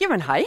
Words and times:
Jamen 0.00 0.22
hej. 0.22 0.44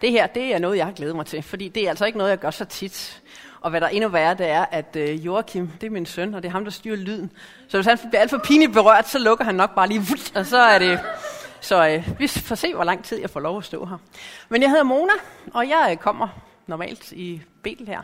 Det 0.00 0.10
her, 0.10 0.26
det 0.26 0.54
er 0.54 0.58
noget, 0.58 0.76
jeg 0.76 0.86
har 0.86 0.92
glædet 0.92 1.16
mig 1.16 1.26
til, 1.26 1.42
fordi 1.42 1.68
det 1.68 1.84
er 1.84 1.88
altså 1.88 2.04
ikke 2.04 2.18
noget, 2.18 2.30
jeg 2.30 2.38
gør 2.38 2.50
så 2.50 2.64
tit. 2.64 3.22
Og 3.60 3.70
hvad 3.70 3.80
der 3.80 3.86
er 3.86 3.90
endnu 3.90 4.08
værre, 4.08 4.34
det 4.34 4.46
er, 4.46 4.64
at 4.64 4.96
øh, 4.96 5.26
Joachim, 5.26 5.68
det 5.80 5.86
er 5.86 5.90
min 5.90 6.06
søn, 6.06 6.34
og 6.34 6.42
det 6.42 6.48
er 6.48 6.52
ham, 6.52 6.64
der 6.64 6.70
styrer 6.70 6.96
lyden. 6.96 7.32
Så 7.68 7.76
hvis 7.76 7.86
han 7.86 7.98
bliver 7.98 8.20
alt 8.20 8.30
for 8.30 8.38
pinligt 8.38 8.72
berørt, 8.72 9.08
så 9.08 9.18
lukker 9.18 9.44
han 9.44 9.54
nok 9.54 9.74
bare 9.74 9.88
lige, 9.88 10.02
og 10.34 10.46
så 10.46 10.58
er 10.58 10.78
det... 10.78 11.00
Så 11.60 11.88
øh, 11.88 12.20
vi 12.20 12.28
får 12.28 12.54
se, 12.54 12.74
hvor 12.74 12.84
lang 12.84 13.04
tid 13.04 13.20
jeg 13.20 13.30
får 13.30 13.40
lov 13.40 13.58
at 13.58 13.64
stå 13.64 13.84
her. 13.84 13.98
Men 14.48 14.62
jeg 14.62 14.70
hedder 14.70 14.84
Mona, 14.84 15.12
og 15.54 15.68
jeg 15.68 15.88
øh, 15.90 15.96
kommer 15.96 16.28
normalt 16.66 17.12
i 17.12 17.42
Betel 17.62 17.86
her, 17.86 18.02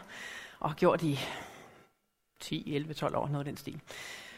og 0.60 0.70
har 0.70 0.76
gjort 0.76 1.02
i 1.02 1.20
10, 2.40 2.74
11, 2.74 2.94
12 2.94 3.16
år, 3.16 3.28
noget 3.28 3.38
af 3.38 3.44
den 3.44 3.56
stil. 3.56 3.80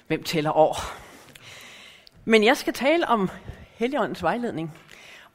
Hvem 0.07 0.23
tæller 0.23 0.57
år? 0.57 0.77
Men 2.25 2.45
jeg 2.45 2.57
skal 2.57 2.73
tale 2.73 3.09
om 3.09 3.31
Helligåndens 3.75 4.23
vejledning. 4.23 4.75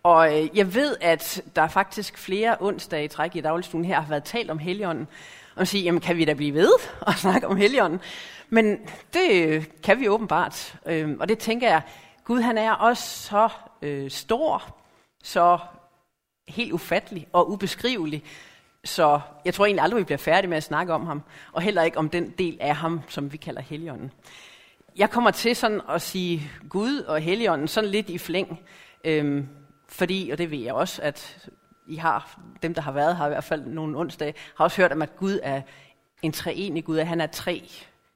Og 0.03 0.37
øh, 0.37 0.57
jeg 0.57 0.73
ved, 0.75 0.97
at 1.01 1.41
der 1.55 1.61
er 1.61 1.67
faktisk 1.67 2.17
flere 2.17 2.57
onsdage 2.59 3.05
i 3.05 3.07
træk 3.07 3.35
i 3.35 3.41
dagligstuen 3.41 3.85
her 3.85 4.01
har 4.01 4.09
været 4.09 4.23
talt 4.23 4.51
om 4.51 4.59
Helligånden. 4.59 5.07
Og 5.55 5.67
sige, 5.67 5.83
jamen 5.83 6.01
kan 6.01 6.17
vi 6.17 6.25
da 6.25 6.33
blive 6.33 6.53
ved 6.53 6.71
og 7.07 7.13
snakke 7.13 7.47
om 7.47 7.57
Helligånden? 7.57 7.99
Men 8.49 8.79
det 9.13 9.47
øh, 9.47 9.65
kan 9.83 9.99
vi 9.99 10.07
åbenbart. 10.07 10.75
Øh, 10.85 11.15
og 11.19 11.29
det 11.29 11.37
tænker 11.37 11.69
jeg, 11.69 11.81
Gud 12.23 12.41
han 12.41 12.57
er 12.57 12.71
også 12.71 13.03
så 13.03 13.49
øh, 13.81 14.11
stor, 14.11 14.75
så 15.23 15.59
helt 16.47 16.73
ufattelig 16.73 17.27
og 17.33 17.51
ubeskrivelig. 17.51 18.23
Så 18.83 19.19
jeg 19.45 19.53
tror 19.53 19.65
egentlig 19.65 19.83
aldrig, 19.83 19.99
vi 19.99 20.03
bliver 20.03 20.17
færdige 20.17 20.49
med 20.49 20.57
at 20.57 20.63
snakke 20.63 20.93
om 20.93 21.05
ham. 21.05 21.23
Og 21.51 21.61
heller 21.61 21.83
ikke 21.83 21.97
om 21.97 22.09
den 22.09 22.29
del 22.29 22.57
af 22.61 22.75
ham, 22.75 23.01
som 23.07 23.31
vi 23.31 23.37
kalder 23.37 23.61
Helligånden. 23.61 24.11
Jeg 24.95 25.09
kommer 25.09 25.31
til 25.31 25.55
sådan 25.55 25.81
at 25.89 26.01
sige 26.01 26.51
Gud 26.69 26.99
og 26.99 27.19
Helligånden 27.19 27.67
sådan 27.67 27.89
lidt 27.89 28.09
i 28.09 28.17
flæng. 28.17 28.59
Øhm, 29.03 29.47
fordi, 29.89 30.29
og 30.29 30.37
det 30.37 30.51
ved 30.51 30.59
jeg 30.59 30.73
også, 30.73 31.01
at 31.01 31.49
I 31.87 31.95
har, 31.95 32.39
dem 32.63 32.73
der 32.73 32.81
har 32.81 32.91
været 32.91 33.17
her 33.17 33.25
i 33.25 33.29
hvert 33.29 33.43
fald 33.43 33.65
nogle 33.65 33.97
onsdage, 33.97 34.33
har 34.55 34.63
også 34.63 34.81
hørt 34.81 34.91
om, 34.91 35.01
at 35.01 35.15
Gud 35.15 35.39
er 35.43 35.61
en 36.21 36.31
treenig 36.31 36.85
Gud, 36.85 36.97
at 36.97 37.07
han 37.07 37.21
er 37.21 37.27
tre. 37.27 37.71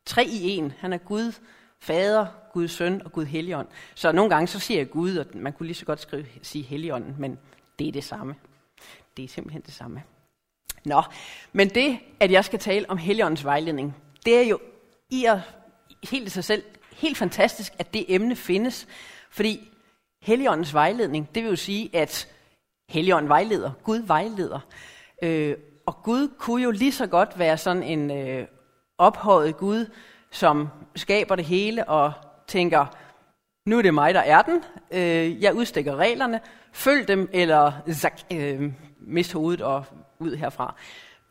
Tre 0.05 0.25
i 0.25 0.49
en. 0.49 0.73
Han 0.79 0.93
er 0.93 0.97
Gud, 0.97 1.33
Fader, 1.79 2.25
Gud 2.53 2.67
Søn 2.67 3.01
og 3.05 3.11
Gud 3.11 3.25
Helligånd. 3.25 3.67
Så 3.95 4.11
nogle 4.11 4.29
gange 4.29 4.47
så 4.47 4.59
siger 4.59 4.79
jeg 4.79 4.89
Gud, 4.89 5.17
og 5.17 5.25
man 5.33 5.53
kunne 5.53 5.67
lige 5.67 5.75
så 5.75 5.85
godt 5.85 5.99
skrive, 5.99 6.25
sige 6.41 6.63
Helligånden, 6.63 7.15
men 7.17 7.39
det 7.79 7.87
er 7.87 7.91
det 7.91 8.03
samme. 8.03 8.35
Det 9.17 9.25
er 9.25 9.29
simpelthen 9.29 9.61
det 9.61 9.73
samme. 9.73 10.03
Nå, 10.85 11.01
men 11.51 11.69
det, 11.69 11.99
at 12.19 12.31
jeg 12.31 12.45
skal 12.45 12.59
tale 12.59 12.89
om 12.89 12.97
Helligåndens 12.97 13.45
vejledning, 13.45 13.95
det 14.25 14.37
er 14.37 14.47
jo 14.47 14.59
i 15.09 15.25
og 15.25 15.41
helt 16.03 16.27
i 16.27 16.29
sig 16.29 16.43
selv 16.43 16.63
helt 16.91 17.17
fantastisk, 17.17 17.73
at 17.79 17.93
det 17.93 18.05
emne 18.07 18.35
findes, 18.35 18.87
fordi 19.29 19.72
Helligåndens 20.23 20.73
vejledning, 20.73 21.29
det 21.35 21.43
vil 21.43 21.49
jo 21.49 21.55
sige, 21.55 21.89
at 21.93 22.27
Helligånden 22.89 23.29
vejleder, 23.29 23.71
Gud 23.83 23.97
vejleder. 23.97 24.59
Øh, 25.23 25.55
og 25.85 26.03
Gud 26.03 26.27
kunne 26.39 26.63
jo 26.63 26.71
lige 26.71 26.91
så 26.91 27.07
godt 27.07 27.39
være 27.39 27.57
sådan 27.57 27.83
en 27.83 28.11
øh, 28.11 28.47
ophøjet 28.97 29.57
Gud, 29.57 29.85
som 30.31 30.69
skaber 30.95 31.35
det 31.35 31.45
hele 31.45 31.89
og 31.89 32.13
tænker, 32.47 32.85
nu 33.65 33.77
er 33.77 33.81
det 33.81 33.93
mig, 33.93 34.13
der 34.13 34.19
er 34.19 34.41
den. 34.41 34.63
Øh, 34.91 35.43
jeg 35.43 35.53
udstikker 35.53 35.95
reglerne. 35.95 36.39
Følg 36.73 37.07
dem, 37.07 37.29
eller 37.33 37.71
zak, 37.91 38.19
øh, 38.33 38.73
mist 38.99 39.33
hovedet 39.33 39.61
og 39.61 39.85
ud 40.19 40.35
herfra. 40.35 40.75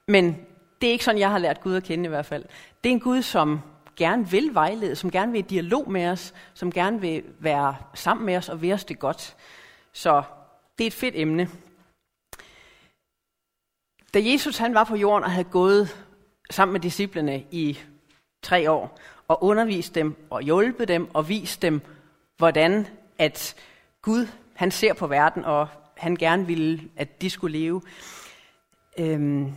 Men 0.08 0.36
det 0.80 0.88
er 0.88 0.92
ikke 0.92 1.04
sådan, 1.04 1.20
jeg 1.20 1.30
har 1.30 1.38
lært 1.38 1.60
Gud 1.60 1.74
at 1.74 1.82
kende 1.82 2.04
i 2.04 2.08
hvert 2.08 2.26
fald. 2.26 2.44
Det 2.84 2.90
er 2.90 2.94
en 2.94 3.00
Gud, 3.00 3.22
som 3.22 3.60
gerne 4.02 4.30
vil 4.30 4.54
vejlede, 4.54 4.96
som 4.96 5.10
gerne 5.10 5.32
vil 5.32 5.38
i 5.38 5.42
dialog 5.42 5.90
med 5.90 6.06
os, 6.08 6.34
som 6.54 6.72
gerne 6.72 7.00
vil 7.00 7.22
være 7.38 7.76
sammen 7.94 8.26
med 8.26 8.36
os 8.36 8.48
og 8.48 8.62
være 8.62 8.74
os 8.74 8.84
det 8.84 8.98
godt. 8.98 9.36
Så 9.92 10.22
det 10.78 10.84
er 10.84 10.86
et 10.86 10.92
fedt 10.92 11.14
emne. 11.16 11.48
Da 14.14 14.20
Jesus 14.22 14.58
han 14.58 14.74
var 14.74 14.84
på 14.84 14.96
jorden 14.96 15.24
og 15.24 15.30
havde 15.30 15.48
gået 15.48 16.06
sammen 16.50 16.72
med 16.72 16.80
disciplene 16.80 17.44
i 17.50 17.78
tre 18.42 18.70
år, 18.70 18.98
og 19.28 19.44
undervist 19.44 19.94
dem 19.94 20.26
og 20.30 20.42
hjulpet 20.42 20.88
dem 20.88 21.14
og 21.14 21.28
vist 21.28 21.62
dem, 21.62 21.80
hvordan 22.36 22.86
at 23.18 23.54
Gud 24.02 24.26
han 24.54 24.70
ser 24.70 24.94
på 24.94 25.06
verden, 25.06 25.44
og 25.44 25.68
han 25.96 26.16
gerne 26.16 26.46
ville, 26.46 26.90
at 26.96 27.22
de 27.22 27.30
skulle 27.30 27.58
leve, 27.58 27.82
øhm, 28.98 29.52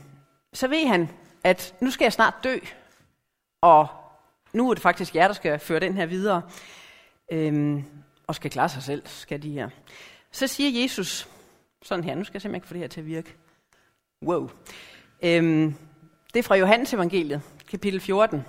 så 0.53 0.67
ved 0.67 0.87
han, 0.87 1.09
at 1.43 1.75
nu 1.81 1.89
skal 1.91 2.05
jeg 2.05 2.13
snart 2.13 2.33
dø, 2.43 2.57
og 3.61 3.87
nu 4.55 4.69
er 4.69 4.73
det 4.73 4.83
faktisk 4.83 5.15
jer, 5.15 5.27
der 5.27 5.33
skal 5.33 5.59
føre 5.59 5.79
den 5.79 5.93
her 5.93 6.05
videre, 6.05 6.41
øhm, 7.31 7.83
og 8.27 8.35
skal 8.35 8.51
klare 8.51 8.69
sig 8.69 8.83
selv, 8.83 9.01
skal 9.05 9.43
de 9.43 9.51
her. 9.51 9.69
Så 10.31 10.47
siger 10.47 10.81
Jesus 10.81 11.27
sådan 11.83 12.03
her, 12.03 12.15
nu 12.15 12.23
skal 12.23 12.33
jeg 12.33 12.41
simpelthen 12.41 12.55
ikke 12.55 12.67
få 12.67 12.73
det 12.73 12.81
her 12.81 12.87
til 12.87 12.99
at 12.99 13.05
virke. 13.05 13.35
Wow. 14.25 14.49
Øhm, 15.23 15.75
det 16.33 16.39
er 16.39 16.43
fra 16.43 16.55
Johannes 16.55 16.93
evangeliet, 16.93 17.41
kapitel 17.71 17.99
14. 17.99 18.45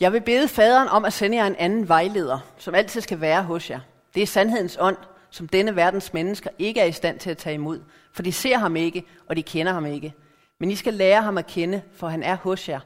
Jeg 0.00 0.12
vil 0.12 0.20
bede 0.20 0.48
faderen 0.48 0.88
om 0.88 1.04
at 1.04 1.12
sende 1.12 1.36
jer 1.36 1.46
en 1.46 1.56
anden 1.56 1.88
vejleder, 1.88 2.38
som 2.58 2.74
altid 2.74 3.00
skal 3.00 3.20
være 3.20 3.42
hos 3.42 3.70
jer. 3.70 3.80
Det 4.14 4.22
er 4.22 4.26
sandhedens 4.26 4.76
ånd, 4.80 4.96
som 5.30 5.48
denne 5.48 5.76
verdens 5.76 6.12
mennesker 6.12 6.50
ikke 6.58 6.80
er 6.80 6.84
i 6.84 6.92
stand 6.92 7.18
til 7.18 7.30
at 7.30 7.38
tage 7.38 7.54
imod, 7.54 7.80
for 8.12 8.22
de 8.22 8.32
ser 8.32 8.58
ham 8.58 8.76
ikke, 8.76 9.04
og 9.28 9.36
de 9.36 9.42
kender 9.42 9.72
ham 9.72 9.86
ikke. 9.86 10.14
Men 10.60 10.70
I 10.70 10.76
skal 10.76 10.94
lære 10.94 11.22
ham 11.22 11.38
at 11.38 11.46
kende, 11.46 11.82
for 11.94 12.08
han 12.08 12.22
er 12.22 12.36
hos 12.36 12.68
jer 12.68 12.80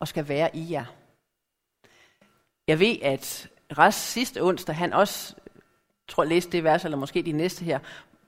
og 0.00 0.08
skal 0.08 0.28
være 0.28 0.56
i 0.56 0.72
jer. 0.72 0.84
Jeg 2.66 2.80
ved, 2.80 2.96
at 3.02 3.48
Ras 3.78 3.94
sidste 3.94 4.42
onsdag, 4.42 4.76
han 4.76 4.92
også, 4.92 5.34
tror 6.08 6.22
jeg 6.22 6.28
læste 6.28 6.52
det 6.52 6.64
vers, 6.64 6.84
eller 6.84 6.98
måske 6.98 7.22
de 7.22 7.32
næste 7.32 7.64
her, 7.64 7.78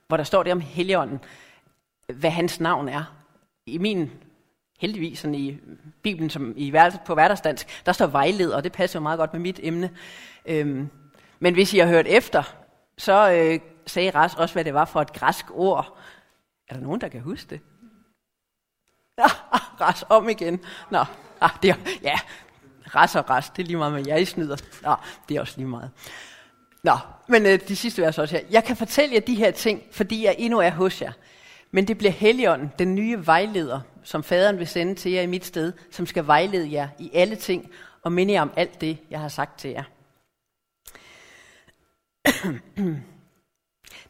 hvor 0.09 0.17
der 0.17 0.25
står 0.25 0.43
det 0.43 0.53
om 0.53 0.61
Helligånden, 0.61 1.21
hvad 2.07 2.31
hans 2.31 2.61
navn 2.61 2.89
er. 2.89 3.05
I 3.67 3.79
min 3.79 4.11
heldigvis 4.81 5.19
sådan 5.19 5.35
i 5.35 5.59
Bibelen 6.03 6.31
som 6.31 6.55
i, 6.57 6.73
på 7.07 7.15
hverdagsdansk, 7.15 7.87
der 7.87 7.93
står 7.93 8.07
vejleder, 8.07 8.57
og 8.57 8.65
det 8.65 8.73
passer 8.73 8.99
jo 8.99 9.03
meget 9.03 9.19
godt 9.19 9.33
med 9.33 9.41
mit 9.41 9.61
emne. 9.63 9.91
Øhm, 10.47 10.91
men 11.39 11.55
hvis 11.55 11.75
I 11.75 11.79
har 11.79 11.87
hørt 11.87 12.07
efter, 12.07 12.55
så 12.99 13.33
øh, 13.33 13.61
sagde 13.87 14.11
Ras 14.11 14.35
også, 14.35 14.55
hvad 14.55 14.65
det 14.65 14.75
var 14.75 14.85
for 14.85 15.01
et 15.01 15.13
græsk 15.13 15.47
ord. 15.51 15.99
Er 16.69 16.75
der 16.75 16.83
nogen, 16.83 17.01
der 17.01 17.09
kan 17.09 17.21
huske 17.21 17.51
det? 17.51 17.61
Ja, 19.19 19.27
Ras 19.81 20.05
om 20.09 20.29
igen. 20.29 20.61
Nå, 20.91 21.05
ah, 21.47 21.51
det 21.63 21.71
er, 21.71 21.75
ja, 22.03 22.19
Ras 22.95 23.17
og 23.17 23.31
Ras, 23.31 23.51
det 23.51 23.63
er 23.63 23.67
lige 23.67 23.77
meget 23.77 23.93
med, 23.93 24.07
jeg 24.07 24.29
snyder. 24.29 24.57
Nå, 24.83 24.95
det 25.29 25.37
er 25.37 25.41
også 25.41 25.55
lige 25.57 25.69
meget. 25.69 25.91
Nå, 26.83 26.99
men 27.29 27.47
øh, 27.47 27.69
de 27.69 27.77
sidste 27.77 28.03
vers 28.03 28.19
også 28.19 28.37
her. 28.37 28.45
Jeg 28.51 28.65
kan 28.65 28.77
fortælle 28.77 29.15
jer 29.15 29.21
de 29.21 29.35
her 29.35 29.51
ting, 29.51 29.83
fordi 29.93 30.25
jeg 30.25 30.35
endnu 30.39 30.59
er 30.59 30.71
hos 30.71 31.03
jer. 31.03 31.13
Men 31.71 31.89
det 31.89 31.99
bliver 31.99 32.11
Helligånden, 32.11 32.73
den 32.79 32.95
nye 32.95 33.27
vejleder, 33.27 33.81
som 34.03 34.23
faderen 34.23 34.59
vil 34.59 34.67
sende 34.67 34.95
til 34.95 35.13
jer 35.13 35.23
i 35.23 35.27
mit 35.27 35.47
sted, 35.47 35.73
som 35.91 36.07
skal 36.07 36.27
vejlede 36.27 36.73
jer 36.73 36.89
i 36.99 37.11
alle 37.15 37.37
ting 37.37 37.71
og 38.03 38.13
minde 38.13 38.33
jer 38.33 38.43
om 38.43 38.53
alt 38.57 38.81
det, 38.81 38.99
jeg 39.11 39.21
har 39.21 39.29
sagt 39.29 39.59
til 39.59 39.71
jer. 39.71 39.85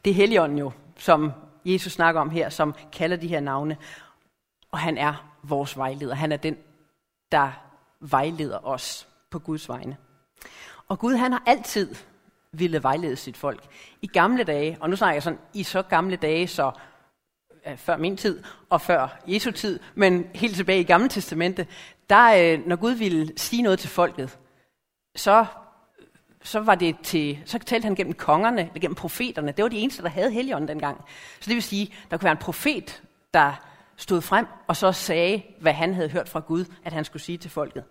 det 0.05 0.11
er 0.11 0.15
Helligånden 0.15 0.59
jo, 0.59 0.73
som 0.97 1.33
Jesus 1.65 1.93
snakker 1.93 2.21
om 2.21 2.31
her, 2.31 2.49
som 2.49 2.75
kalder 2.93 3.17
de 3.17 3.29
her 3.29 3.41
navne. 3.41 3.77
Og 4.71 4.79
han 4.79 4.99
er 4.99 5.39
vores 5.43 5.77
vejleder. 5.77 6.15
Han 6.15 6.33
er 6.33 6.37
den, 6.37 6.57
der 7.33 7.51
vejleder 8.01 8.67
os 8.67 9.09
på 9.31 9.39
Guds 9.39 9.69
vegne. 9.69 9.97
Og 10.89 10.99
Gud 10.99 11.15
han 11.15 11.33
har 11.33 11.43
altid 11.47 11.95
ville 12.53 12.83
vejlede 12.83 13.17
sit 13.17 13.37
folk. 13.37 13.65
I 14.03 14.07
gamle 14.07 14.45
dage, 14.45 14.77
og 14.81 14.91
nu 14.91 14.97
snakker 14.97 15.15
jeg 15.15 15.23
sådan, 15.23 15.39
i 15.55 15.63
så 15.63 15.83
gamle 15.83 16.17
dage, 16.17 16.49
så 16.49 16.73
øh, 17.67 17.77
før 17.77 17.97
min 17.97 18.17
tid 18.17 18.43
og 18.71 18.81
før 18.81 19.23
Jesu 19.27 19.51
tid, 19.51 19.81
men 19.95 20.27
helt 20.35 20.57
tilbage 20.57 20.81
i 20.81 20.85
Gamle 20.85 21.09
Testamente, 21.09 21.67
der, 22.11 22.55
øh, 22.55 22.67
når 22.67 22.77
Gud 22.77 22.93
ville 22.93 23.33
sige 23.37 23.63
noget 23.63 23.79
til 23.79 23.91
folket, 23.91 24.39
så, 25.17 25.47
så 26.43 26.61
var 26.61 26.75
det 26.75 26.97
til, 27.03 27.39
så 27.45 27.59
talte 27.59 27.85
han 27.87 27.95
gennem 27.95 28.15
kongerne, 28.15 28.61
eller 28.61 28.81
gennem 28.81 28.95
profeterne. 28.95 29.53
Det 29.53 29.63
var 29.63 29.69
de 29.69 29.79
eneste, 29.79 30.03
der 30.03 30.09
havde 30.09 30.31
helligånden 30.31 30.69
dengang. 30.69 31.05
Så 31.41 31.49
det 31.49 31.55
vil 31.55 31.63
sige, 31.63 31.95
der 32.11 32.17
kunne 32.17 32.25
være 32.25 32.33
en 32.33 32.39
profet, 32.39 33.03
der 33.35 33.72
stod 34.03 34.21
frem 34.21 34.47
og 34.67 34.77
så 34.77 34.93
sagde, 34.93 35.43
hvad 35.61 35.73
han 35.73 35.95
havde 35.95 36.09
hørt 36.09 36.29
fra 36.29 36.41
Gud, 36.41 36.65
at 36.85 36.93
han 36.93 37.05
skulle 37.05 37.23
sige 37.23 37.39
til 37.39 37.51
folket. 37.51 37.85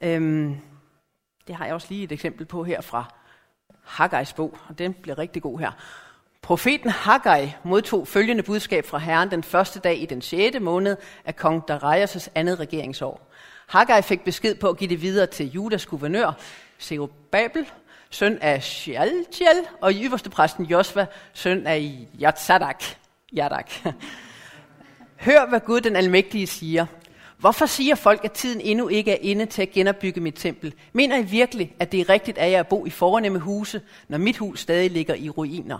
Øhm, 0.00 0.56
det 1.46 1.54
har 1.54 1.64
jeg 1.64 1.74
også 1.74 1.86
lige 1.90 2.04
et 2.04 2.12
eksempel 2.12 2.46
på 2.46 2.64
her 2.64 2.80
fra 2.80 3.14
Haggais 3.84 4.32
bog, 4.32 4.58
og 4.68 4.78
den 4.78 4.94
bliver 4.94 5.18
rigtig 5.18 5.42
god 5.42 5.58
her. 5.58 5.70
Profeten 6.42 6.90
Haggai 6.90 7.54
modtog 7.62 8.08
følgende 8.08 8.42
budskab 8.42 8.86
fra 8.86 8.98
Herren 8.98 9.30
den 9.30 9.42
første 9.42 9.80
dag 9.80 10.02
i 10.02 10.06
den 10.06 10.22
6. 10.22 10.60
måned 10.60 10.96
af 11.24 11.36
kong 11.36 11.70
Darius' 11.70 12.28
andet 12.34 12.60
regeringsår. 12.60 13.30
Haggai 13.66 14.02
fik 14.02 14.24
besked 14.24 14.54
på 14.54 14.68
at 14.68 14.78
give 14.78 14.90
det 14.90 15.02
videre 15.02 15.26
til 15.26 15.50
Judas 15.50 15.86
guvernør, 15.86 16.32
Zerubabel, 16.80 17.66
søn 18.10 18.38
af 18.40 18.62
Shealtiel, 18.62 19.66
og 19.80 19.92
yderste 19.94 20.30
præsten 20.30 20.64
Josva, 20.64 21.06
søn 21.32 21.66
af 21.66 22.08
Yatsadak. 22.22 22.84
Yadak. 23.38 23.70
Hør, 25.20 25.48
hvad 25.48 25.60
Gud 25.60 25.80
den 25.80 25.96
Almægtige 25.96 26.46
siger. 26.46 26.86
Hvorfor 27.38 27.66
siger 27.66 27.94
folk, 27.94 28.24
at 28.24 28.32
tiden 28.32 28.60
endnu 28.60 28.88
ikke 28.88 29.12
er 29.12 29.16
inde 29.20 29.46
til 29.46 29.62
at 29.62 29.70
genopbygge 29.70 30.20
mit 30.20 30.34
tempel? 30.34 30.74
Mener 30.92 31.16
I 31.16 31.22
virkelig, 31.22 31.74
at 31.78 31.92
det 31.92 32.00
er 32.00 32.08
rigtigt 32.08 32.38
af 32.38 32.50
jer 32.50 32.60
at 32.60 32.68
bo 32.68 32.86
i 32.86 32.90
fornemme 32.90 33.38
huse, 33.38 33.80
når 34.08 34.18
mit 34.18 34.36
hus 34.36 34.60
stadig 34.60 34.90
ligger 34.90 35.14
i 35.14 35.30
ruiner? 35.30 35.78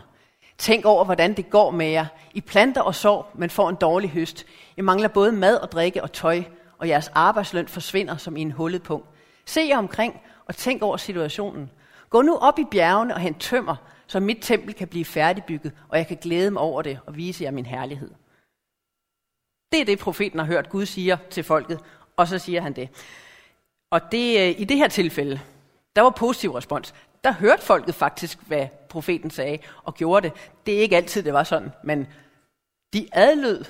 Tænk 0.59 0.85
over, 0.85 1.05
hvordan 1.05 1.37
det 1.37 1.51
går 1.51 1.71
med 1.71 1.87
jer. 1.87 2.07
I 2.35 2.41
planter 2.41 2.81
og 2.81 2.95
sår, 2.95 3.33
men 3.35 3.51
får 3.51 3.69
en 3.69 3.77
dårlig 3.77 4.11
høst. 4.11 4.47
I 4.77 4.81
mangler 4.81 5.09
både 5.09 5.33
mad 5.33 5.57
og 5.57 5.73
drikke 5.73 6.03
og 6.03 6.13
tøj, 6.13 6.43
og 6.79 6.89
jeres 6.89 7.11
arbejdsløn 7.15 7.69
forsvinder 7.69 8.17
som 8.17 8.37
i 8.37 8.41
en 8.41 8.53
hullet 8.53 8.83
punkt. 8.83 9.07
Se 9.47 9.61
jer 9.69 9.79
omkring 9.79 10.21
og 10.47 10.57
tænk 10.57 10.83
over 10.83 10.97
situationen. 10.97 11.71
Gå 12.11 12.23
nu 12.23 12.37
op 12.37 12.59
i 12.59 12.65
bjergene 12.71 13.15
og 13.15 13.21
hent 13.21 13.41
tømmer, 13.41 13.77
så 14.07 14.21
mit 14.21 14.39
tempel 14.41 14.75
kan 14.75 14.89
blive 14.89 15.05
færdigbygget, 15.05 15.73
og 15.89 15.99
jeg 15.99 16.07
kan 16.07 16.19
glæde 16.23 16.51
mig 16.51 16.63
over 16.63 16.83
det 16.83 16.99
og 17.07 17.17
vise 17.17 17.45
jer 17.45 17.51
min 17.51 17.67
herlighed. 17.67 18.11
Det 19.73 19.81
er 19.81 19.85
det, 19.85 19.99
profeten 19.99 20.39
har 20.39 20.47
hørt 20.47 20.69
Gud 20.71 20.87
siger 20.87 21.17
til 21.31 21.45
folket, 21.45 21.81
og 22.17 22.29
så 22.29 22.39
siger 22.39 22.61
han 22.61 22.73
det. 22.73 22.89
Og 23.91 24.13
det, 24.13 24.41
øh, 24.41 24.61
i 24.61 24.65
det 24.65 24.77
her 24.77 24.89
tilfælde, 24.89 25.41
der 25.97 26.03
var 26.03 26.11
positiv 26.11 26.51
respons. 26.51 26.95
Der 27.25 27.33
hørte 27.33 27.63
folket 27.63 27.95
faktisk, 27.95 28.39
hvad 28.47 28.67
profeten 28.89 29.31
sagde, 29.31 29.59
og 29.83 29.95
gjorde 29.95 30.29
det. 30.29 30.37
Det 30.67 30.75
er 30.75 30.81
ikke 30.81 30.97
altid, 30.97 31.23
det 31.23 31.33
var 31.33 31.45
sådan, 31.45 31.71
men 31.85 32.07
de 32.93 33.09
adlød, 33.13 33.65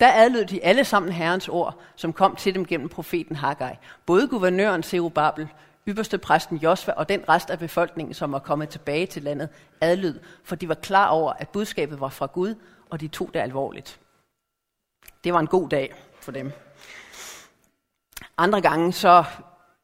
der 0.00 0.12
adlød 0.12 0.44
de 0.44 0.64
alle 0.64 0.84
sammen 0.84 1.12
Herrens 1.12 1.48
ord, 1.48 1.80
som 1.96 2.12
kom 2.12 2.36
til 2.36 2.54
dem 2.54 2.66
gennem 2.66 2.88
profeten 2.88 3.36
Haggai. 3.36 3.74
Både 4.06 4.28
guvernøren 4.28 4.82
Zerubabel, 4.82 5.48
ypperste 5.88 6.18
præsten 6.18 6.56
Josva 6.56 6.92
og 6.92 7.08
den 7.08 7.28
rest 7.28 7.50
af 7.50 7.58
befolkningen, 7.58 8.14
som 8.14 8.32
var 8.32 8.38
kommet 8.38 8.68
tilbage 8.68 9.06
til 9.06 9.22
landet, 9.22 9.48
adlød, 9.80 10.20
for 10.44 10.56
de 10.56 10.68
var 10.68 10.74
klar 10.74 11.08
over, 11.08 11.32
at 11.32 11.48
budskabet 11.48 12.00
var 12.00 12.08
fra 12.08 12.26
Gud, 12.26 12.54
og 12.90 13.00
de 13.00 13.08
tog 13.08 13.30
det 13.34 13.40
alvorligt. 13.40 14.00
Det 15.24 15.32
var 15.32 15.40
en 15.40 15.46
god 15.46 15.68
dag 15.68 15.94
for 16.20 16.32
dem. 16.32 16.52
Andre 18.38 18.60
gange 18.60 18.92
så 18.92 19.24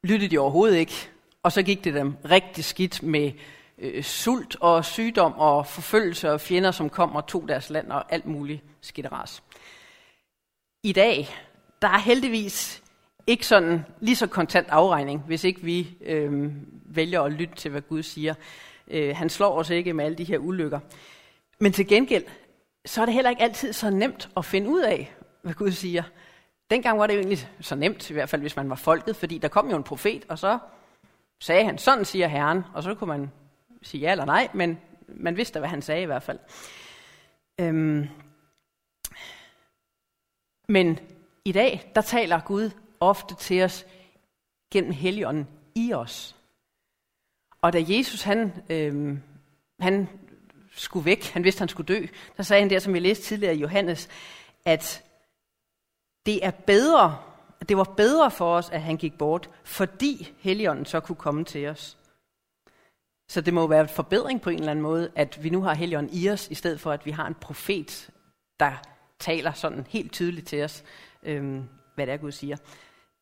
lyttede 0.02 0.30
de 0.30 0.38
overhovedet 0.38 0.76
ikke, 0.76 1.08
og 1.42 1.52
så 1.52 1.62
gik 1.62 1.84
det 1.84 1.94
dem 1.94 2.14
rigtig 2.30 2.64
skidt 2.64 3.02
med 3.02 3.32
øh, 3.78 4.02
sult 4.02 4.56
og 4.60 4.84
sygdom 4.84 5.32
og 5.32 5.66
forfølgelse 5.66 6.32
og 6.32 6.40
fjender, 6.40 6.70
som 6.70 6.90
kom 6.90 7.16
og 7.16 7.26
tog 7.26 7.48
deres 7.48 7.70
land 7.70 7.92
og 7.92 8.12
alt 8.12 8.26
muligt 8.26 8.62
skidteras. 8.80 9.42
I 10.82 10.92
dag, 10.92 11.28
der 11.82 11.88
er 11.88 11.98
heldigvis 11.98 12.82
ikke 13.26 13.46
sådan 13.46 13.84
lige 14.00 14.16
så 14.16 14.26
kontant 14.26 14.68
afregning, 14.70 15.20
hvis 15.26 15.44
ikke 15.44 15.60
vi 15.60 15.96
øh, 16.00 16.52
vælger 16.84 17.22
at 17.22 17.32
lytte 17.32 17.54
til, 17.54 17.70
hvad 17.70 17.80
Gud 17.80 18.02
siger. 18.02 18.34
Øh, 18.88 19.16
han 19.16 19.30
slår 19.30 19.58
os 19.58 19.70
ikke 19.70 19.92
med 19.92 20.04
alle 20.04 20.18
de 20.18 20.24
her 20.24 20.38
ulykker. 20.38 20.80
Men 21.60 21.72
til 21.72 21.88
gengæld, 21.88 22.24
så 22.86 23.00
er 23.00 23.04
det 23.04 23.14
heller 23.14 23.30
ikke 23.30 23.42
altid 23.42 23.72
så 23.72 23.90
nemt 23.90 24.28
at 24.36 24.44
finde 24.44 24.68
ud 24.68 24.80
af, 24.80 25.15
hvad 25.46 25.54
Gud 25.54 25.70
siger. 25.70 26.02
Dengang 26.70 26.98
var 26.98 27.06
det 27.06 27.14
jo 27.14 27.18
egentlig 27.18 27.48
så 27.60 27.74
nemt, 27.74 28.10
i 28.10 28.12
hvert 28.12 28.28
fald 28.28 28.40
hvis 28.40 28.56
man 28.56 28.70
var 28.70 28.76
folket, 28.76 29.16
fordi 29.16 29.38
der 29.38 29.48
kom 29.48 29.70
jo 29.70 29.76
en 29.76 29.82
profet, 29.82 30.24
og 30.28 30.38
så 30.38 30.58
sagde 31.40 31.64
han, 31.64 31.78
sådan 31.78 32.04
siger 32.04 32.28
Herren, 32.28 32.64
og 32.74 32.82
så 32.82 32.94
kunne 32.94 33.08
man 33.08 33.32
sige 33.82 34.00
ja 34.00 34.10
eller 34.10 34.24
nej, 34.24 34.48
men 34.54 34.78
man 35.08 35.36
vidste, 35.36 35.58
hvad 35.58 35.68
han 35.68 35.82
sagde 35.82 36.02
i 36.02 36.06
hvert 36.06 36.22
fald. 36.22 36.38
Øhm. 37.60 38.08
Men 40.68 40.98
i 41.44 41.52
dag, 41.52 41.92
der 41.94 42.00
taler 42.00 42.40
Gud 42.40 42.70
ofte 43.00 43.34
til 43.34 43.62
os 43.62 43.86
gennem 44.72 44.92
Helligånden 44.92 45.48
i 45.74 45.92
os. 45.92 46.36
Og 47.62 47.72
da 47.72 47.84
Jesus 47.88 48.22
han, 48.22 48.52
øhm, 48.70 49.22
han 49.80 50.08
skulle 50.70 51.04
væk, 51.04 51.24
han 51.24 51.44
vidste, 51.44 51.58
han 51.58 51.68
skulle 51.68 51.94
dø, 51.94 52.06
der 52.36 52.42
sagde 52.42 52.60
han 52.60 52.70
der, 52.70 52.78
som 52.78 52.94
vi 52.94 52.98
læste 52.98 53.24
tidligere 53.24 53.56
i 53.56 53.60
Johannes, 53.60 54.08
at 54.64 55.05
det 56.26 56.46
er 56.46 56.50
bedre, 56.50 57.18
det 57.68 57.76
var 57.76 57.84
bedre 57.84 58.30
for 58.30 58.56
os, 58.56 58.70
at 58.70 58.82
han 58.82 58.96
gik 58.96 59.18
bort, 59.18 59.50
fordi 59.64 60.34
Helligånden 60.38 60.84
så 60.84 61.00
kunne 61.00 61.16
komme 61.16 61.44
til 61.44 61.66
os. 61.66 61.98
Så 63.28 63.40
det 63.40 63.54
må 63.54 63.66
være 63.66 63.80
en 63.80 63.88
forbedring 63.88 64.40
på 64.40 64.50
en 64.50 64.58
eller 64.58 64.70
anden 64.70 64.82
måde, 64.82 65.10
at 65.14 65.42
vi 65.42 65.50
nu 65.50 65.62
har 65.62 65.74
Helligånden 65.74 66.12
i 66.12 66.30
os, 66.30 66.48
i 66.48 66.54
stedet 66.54 66.80
for 66.80 66.92
at 66.92 67.06
vi 67.06 67.10
har 67.10 67.26
en 67.26 67.34
profet, 67.34 68.10
der 68.60 68.72
taler 69.18 69.52
sådan 69.52 69.86
helt 69.88 70.12
tydeligt 70.12 70.48
til 70.48 70.64
os, 70.64 70.84
øhm, 71.22 71.68
hvad 71.94 72.06
det 72.06 72.12
er, 72.12 72.16
Gud 72.16 72.32
siger. 72.32 72.56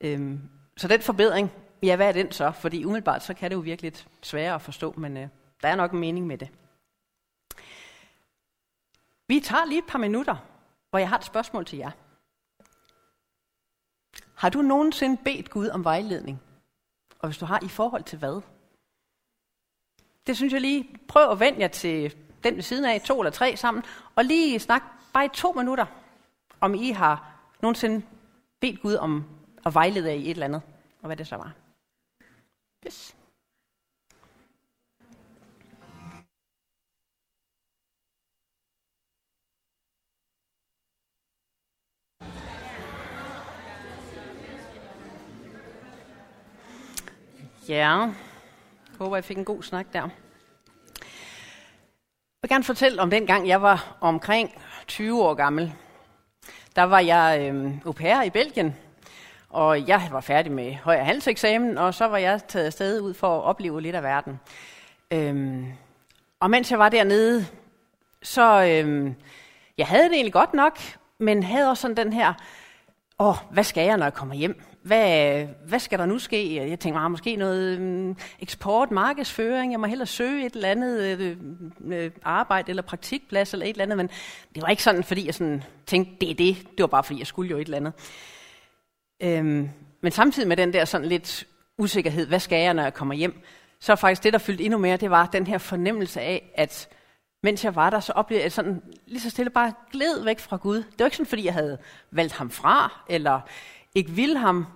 Øhm, 0.01 0.41
så 0.77 0.89
den 0.89 1.01
forbedring, 1.01 1.51
ja, 1.83 1.97
hvad 1.97 2.09
er 2.09 2.13
den 2.13 2.33
så? 2.33 2.53
Fordi 2.53 2.85
umiddelbart, 2.85 3.23
så 3.23 3.35
kan 3.35 3.51
det 3.51 3.57
jo 3.57 3.61
virkelig 3.61 3.93
lidt 3.93 4.09
sværere 4.23 4.55
at 4.55 4.63
forstå, 4.63 4.95
men 4.97 5.17
øh, 5.17 5.29
der 5.63 5.69
er 5.69 5.77
nok 5.77 5.93
en 5.93 6.01
mening 6.01 6.27
med 6.27 6.39
det. 6.39 6.49
Vi 9.29 9.41
tager 9.41 9.65
lige 9.65 9.79
et 9.79 9.87
par 9.89 9.99
minutter, 9.99 10.37
hvor 10.91 10.99
jeg 10.99 11.09
har 11.09 11.19
et 11.19 11.25
spørgsmål 11.25 11.65
til 11.65 11.79
jer. 11.79 11.91
Har 14.35 14.49
du 14.49 14.63
nogensinde 14.63 15.17
bedt 15.25 15.51
Gud 15.51 15.69
om 15.69 15.85
vejledning? 15.85 16.43
Og 17.19 17.29
hvis 17.29 17.39
du 17.39 17.45
har, 17.45 17.61
i 17.63 17.69
forhold 17.69 18.05
til 18.05 18.19
hvad? 18.19 18.41
Det 20.27 20.37
synes 20.37 20.53
jeg 20.53 20.61
lige, 20.61 20.99
prøv 21.09 21.31
at 21.31 21.41
vende 21.41 21.61
jer 21.61 21.69
til 21.69 22.15
den 22.45 22.55
ved 22.55 22.63
siden 22.63 22.85
af, 22.85 23.01
to 23.01 23.21
eller 23.21 23.31
tre 23.31 23.57
sammen, 23.57 23.85
og 24.15 24.25
lige 24.25 24.59
snak 24.59 24.83
bare 25.13 25.25
i 25.25 25.29
to 25.35 25.53
minutter, 25.53 25.87
om 26.61 26.75
I 26.75 26.91
har 26.91 27.35
nogensinde 27.61 28.07
bedt 28.61 28.83
Gud 28.83 28.95
om 28.95 29.25
at 29.67 29.75
vejlede 29.75 30.09
jer 30.09 30.15
i 30.15 30.23
et 30.25 30.31
eller 30.31 30.45
andet, 30.45 30.63
og 31.01 31.07
hvad 31.07 31.17
det 31.17 31.27
så 31.27 31.37
var. 31.37 31.53
Yes. 32.87 33.17
Ja, 47.69 47.75
jeg 47.75 48.13
håber, 48.99 49.17
jeg 49.17 49.25
fik 49.25 49.39
en 49.39 49.45
god 49.45 49.63
snak 49.63 49.87
der. 49.93 50.01
Jeg 50.01 50.11
vil 52.43 52.49
gerne 52.49 52.65
fortælle 52.65 53.03
om 53.03 53.11
den 53.11 53.27
gang, 53.27 53.49
jeg 53.49 53.63
var 53.63 53.97
omkring 54.01 54.63
20 54.87 55.23
år 55.23 55.35
gammel. 55.35 55.73
Der 56.77 56.83
var 56.83 57.01
jeg 57.01 57.39
øh, 57.41 57.73
au 57.87 57.93
pair 57.93 58.23
i 58.23 58.31
Belgien, 58.31 58.77
og 59.51 59.89
jeg 59.89 60.09
var 60.11 60.21
færdig 60.21 60.53
med 60.53 60.75
højere 60.75 61.05
handelseksamen, 61.05 61.79
og 61.79 61.95
så 61.95 62.05
var 62.05 62.19
jeg 62.19 62.41
taget 62.49 62.67
afsted 62.67 63.01
ud 63.01 63.15
for 63.15 63.39
at 63.39 63.43
opleve 63.43 63.81
lidt 63.81 63.97
af 63.97 64.03
verden. 64.03 64.41
Øhm, 65.11 65.73
og 66.41 66.51
mens 66.51 66.71
jeg 66.71 66.79
var 66.79 66.89
dernede, 66.89 67.47
så 68.23 68.65
øhm, 68.65 69.15
jeg 69.79 69.87
havde 69.87 70.05
det 70.05 70.13
egentlig 70.15 70.33
godt 70.33 70.55
nok, 70.55 70.79
men 71.19 71.43
havde 71.43 71.71
også 71.71 71.81
sådan 71.81 71.97
den 71.97 72.13
her, 72.13 72.35
åh, 73.19 73.37
hvad 73.51 73.65
skal 73.65 73.85
jeg, 73.85 73.97
når 73.97 74.07
jeg 74.07 74.15
kommer 74.15 74.35
hjem? 74.35 74.63
Hvad, 74.85 75.47
hvad 75.67 75.79
skal 75.79 75.99
der 75.99 76.07
nu 76.07 76.19
ske? 76.19 76.69
Jeg 76.71 76.81
tænkte 76.81 77.01
ah, 77.01 77.11
måske 77.11 77.37
noget 77.37 77.79
um, 77.79 78.17
eksport, 78.41 78.91
markedsføring, 78.91 79.73
jeg 79.73 79.81
må 79.81 79.87
hellere 79.87 80.07
søge 80.07 80.47
et 80.47 80.55
eller 80.55 80.69
andet 80.69 81.03
øh, 81.03 81.37
øh, 81.85 82.11
arbejde 82.23 82.71
eller 82.71 82.83
praktikplads 82.83 83.53
eller 83.53 83.67
et 83.67 83.71
eller 83.71 83.83
andet, 83.83 83.97
men 83.97 84.11
det 84.55 84.63
var 84.63 84.69
ikke 84.69 84.83
sådan, 84.83 85.05
fordi 85.05 85.27
jeg 85.27 85.35
sådan 85.35 85.63
tænkte, 85.87 86.15
det 86.21 86.31
er 86.31 86.35
det, 86.35 86.57
det 86.57 86.81
var 86.81 86.87
bare 86.87 87.05
fordi, 87.05 87.19
jeg 87.19 87.27
skulle 87.27 87.51
jo 87.51 87.57
et 87.57 87.65
eller 87.65 87.77
andet. 87.77 87.93
Øhm, 89.23 89.69
men 90.01 90.13
samtidig 90.13 90.49
med 90.49 90.57
den 90.57 90.73
der 90.73 90.85
sådan 90.85 91.07
lidt 91.07 91.47
usikkerhed, 91.79 92.27
hvad 92.27 92.41
skal 92.41 92.63
jeg, 92.63 92.75
når 92.75 92.83
jeg 92.83 92.95
kommer 92.95 93.15
hjem, 93.15 93.43
så 93.81 93.93
er 93.93 93.97
faktisk 93.97 94.25
det, 94.25 94.33
der 94.33 94.39
fyldte 94.39 94.65
endnu 94.65 94.79
mere, 94.79 94.97
det 94.97 95.11
var 95.11 95.27
den 95.27 95.47
her 95.47 95.59
fornemmelse 95.59 96.21
af, 96.21 96.53
at 96.55 96.89
mens 97.43 97.65
jeg 97.65 97.75
var 97.75 97.91
der, 97.91 98.01
så 98.01 98.13
oplevede 98.13 98.45
jeg 98.45 98.53
sådan 98.53 98.83
lige 99.07 99.21
så 99.21 99.31
stille 99.31 99.51
bare 99.51 99.73
glæd 99.93 100.25
væk 100.25 100.39
fra 100.39 100.57
Gud. 100.57 100.77
Det 100.77 100.99
var 100.99 101.05
ikke 101.05 101.17
sådan, 101.17 101.29
fordi 101.29 101.45
jeg 101.45 101.53
havde 101.53 101.79
valgt 102.11 102.33
ham 102.33 102.51
fra, 102.51 103.05
eller 103.09 103.41
ikke 103.95 104.11
ville 104.11 104.39
ham. 104.39 104.67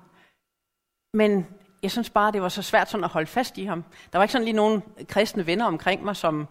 Men 1.15 1.47
jeg 1.83 1.91
synes 1.91 2.11
bare, 2.11 2.33
det 2.33 2.43
var 2.43 2.49
så 2.49 2.63
svært 2.63 2.91
sådan 2.91 3.05
at 3.05 3.11
holde 3.11 3.27
fast 3.27 3.59
i 3.59 3.65
ham. 3.65 3.85
Der 4.13 4.19
var 4.19 4.25
ikke 4.25 4.33
sådan 4.33 4.45
lige 4.45 4.57
nogen 4.57 4.83
kristne 5.09 5.47
venner 5.47 5.65
omkring 5.65 6.05
mig, 6.05 6.17
som 6.17 6.49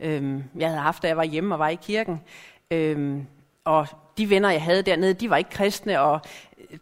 øhm, 0.00 0.44
jeg 0.56 0.68
havde 0.68 0.80
haft, 0.80 1.02
da 1.02 1.08
jeg 1.08 1.16
var 1.16 1.24
hjemme 1.24 1.54
og 1.54 1.58
var 1.58 1.68
i 1.68 1.74
kirken. 1.74 2.20
Øhm, 2.70 3.26
og 3.64 3.86
de 4.18 4.30
venner, 4.30 4.50
jeg 4.50 4.62
havde 4.62 4.82
dernede, 4.82 5.14
de 5.14 5.30
var 5.30 5.36
ikke 5.36 5.50
kristne, 5.50 6.00
og 6.00 6.20
øh, 6.70 6.78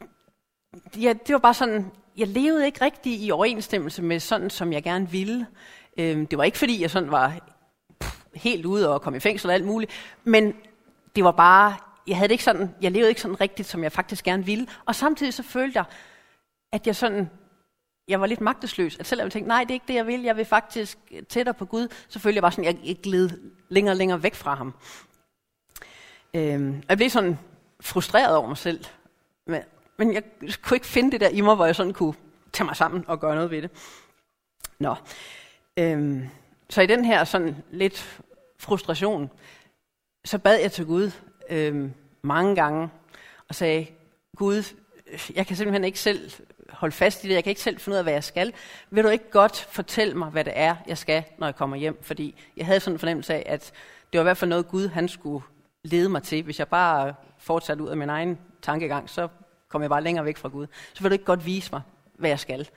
ja, 1.03 1.13
det 1.27 1.33
var 1.33 1.39
bare 1.39 1.55
sådan, 1.55 1.91
jeg 2.17 2.29
levede 2.29 2.67
ikke 2.67 2.85
rigtig 2.85 3.21
i 3.21 3.31
overensstemmelse 3.31 4.03
med 4.03 4.21
sådan, 4.21 4.51
som 4.51 4.73
jeg 4.73 4.83
gerne 4.83 5.11
ville. 5.11 5.47
Øhm, 5.99 6.27
det 6.27 6.39
var 6.39 6.45
ikke 6.45 6.59
fordi, 6.59 6.83
jeg 6.83 6.91
sådan 6.91 7.11
var 7.11 7.33
pff, 8.01 8.21
helt 8.35 8.67
ude 8.67 8.95
og 8.95 9.03
kom 9.03 9.15
i 9.15 9.21
fængsel 9.21 9.51
og 9.51 9.55
alt 9.55 9.67
muligt, 9.67 9.93
men 10.25 10.55
det 11.17 11.25
var 11.25 11.33
bare, 11.33 11.77
jeg 12.07 12.17
havde 12.17 12.29
det 12.29 12.35
ikke 12.35 12.45
sådan, 12.45 12.75
jeg 12.81 12.93
levede 12.93 13.09
ikke 13.09 13.21
sådan 13.21 13.41
rigtigt, 13.41 13.69
som 13.69 13.83
jeg 13.83 13.93
faktisk 13.93 14.25
gerne 14.25 14.45
ville. 14.45 14.67
Og 14.85 14.95
samtidig 14.95 15.35
så 15.35 15.43
følte 15.43 15.79
jeg, 15.79 15.85
at 16.73 16.87
jeg 16.87 16.97
sådan, 16.97 17.31
jeg 18.09 18.21
var 18.21 18.27
lidt 18.27 18.41
magtesløs. 18.41 18.99
At 18.99 19.07
selvom 19.07 19.25
jeg 19.25 19.33
tænkte, 19.33 19.49
nej, 19.49 19.61
det 19.61 19.71
er 19.71 19.75
ikke 19.75 19.89
det, 19.89 19.95
jeg 19.95 20.07
vil, 20.07 20.23
jeg 20.23 20.37
vil 20.37 20.45
faktisk 20.45 20.99
tættere 21.29 21.55
på 21.55 21.65
Gud, 21.65 21.89
så 22.09 22.19
følte 22.19 22.37
jeg 22.37 22.43
bare 22.43 22.53
sådan, 22.53 22.79
jeg 22.85 22.97
gled 23.03 23.31
længere 23.69 23.93
og 23.93 23.97
længere 23.97 24.23
væk 24.23 24.35
fra 24.35 24.55
ham. 24.55 24.75
Øhm, 26.35 26.83
jeg 26.89 26.97
blev 26.97 27.11
sådan 27.11 27.39
frustreret 27.81 28.37
over 28.37 28.49
mig 28.49 28.57
selv. 28.57 28.85
Men, 29.47 29.63
men 29.97 30.15
jeg 30.15 30.23
kunne 30.63 30.77
ikke 30.77 30.87
finde 30.87 31.13
det 31.13 31.21
der 31.21 31.29
i 31.29 31.41
mig, 31.41 31.55
hvor 31.55 31.67
jeg 31.67 31.77
sådan 31.77 31.93
kunne 31.93 32.15
tage 32.53 32.65
mig 32.65 32.77
sammen 32.77 33.05
og 33.07 33.21
gøre 33.21 33.35
noget 33.35 33.51
ved 33.51 33.63
det. 33.63 33.71
Nå. 34.79 34.95
Øhm, 35.77 36.29
så 36.71 36.83
i 36.83 36.87
den 36.87 37.05
her 37.05 37.25
sådan 37.25 37.57
lidt 37.71 38.21
frustration, 38.59 39.31
så 40.25 40.39
bad 40.39 40.61
jeg 40.61 40.73
til 40.73 40.87
Gud 40.87 41.11
øhm, 41.51 41.93
mange 42.23 42.55
gange 42.55 42.89
og 43.49 43.55
sagde, 43.55 43.87
Gud, 44.37 44.63
jeg 45.35 45.47
kan 45.47 45.57
simpelthen 45.57 45.85
ikke 45.85 45.99
selv 45.99 46.31
holde 46.71 46.93
fast 46.93 47.25
i 47.25 47.29
det, 47.29 47.35
jeg 47.35 47.45
kan 47.45 47.51
ikke 47.51 47.63
selv 47.63 47.79
finde 47.79 47.95
ud 47.95 47.99
af, 47.99 48.05
hvad 48.05 48.13
jeg 48.13 48.25
skal. 48.25 48.53
Vil 48.91 49.05
du 49.05 49.09
ikke 49.09 49.31
godt 49.31 49.57
fortælle 49.57 50.15
mig, 50.15 50.31
hvad 50.31 50.45
det 50.45 50.53
er, 50.57 50.77
jeg 50.87 50.99
skal, 50.99 51.25
når 51.39 51.47
jeg 51.47 51.57
kommer 51.57 51.77
hjem? 51.77 52.03
Fordi 52.03 52.43
jeg 52.57 52.67
havde 52.67 52.81
sådan 52.81 52.95
en 52.95 52.99
fornemmelse 52.99 53.35
af, 53.35 53.43
at 53.47 53.73
det 54.13 54.19
var 54.19 54.23
i 54.23 54.29
hvert 54.29 54.37
fald 54.37 54.49
noget, 54.49 54.69
Gud 54.69 54.89
han 54.89 55.09
skulle 55.09 55.45
lede 55.85 56.09
mig 56.09 56.23
til. 56.23 56.43
Hvis 56.43 56.59
jeg 56.59 56.69
bare 56.69 57.15
fortsatte 57.39 57.85
ud 57.85 57.89
af 57.89 57.97
min 57.97 58.09
egen 58.09 58.39
tankegang, 58.63 59.11
så 59.11 59.29
kom 59.69 59.83
jeg 59.83 59.91
bare 59.91 60.03
længere 60.03 60.25
væk 60.25 60.37
fra 60.37 60.49
Gud. 60.49 60.67
Så 60.95 61.03
vil 61.03 61.11
du 61.11 61.13
ikke 61.13 61.25
godt 61.25 61.47
vise 61.47 61.73
mig, 61.73 61.83
hvad 62.19 62.31
jeg 62.31 62.39
skal. 62.39 62.69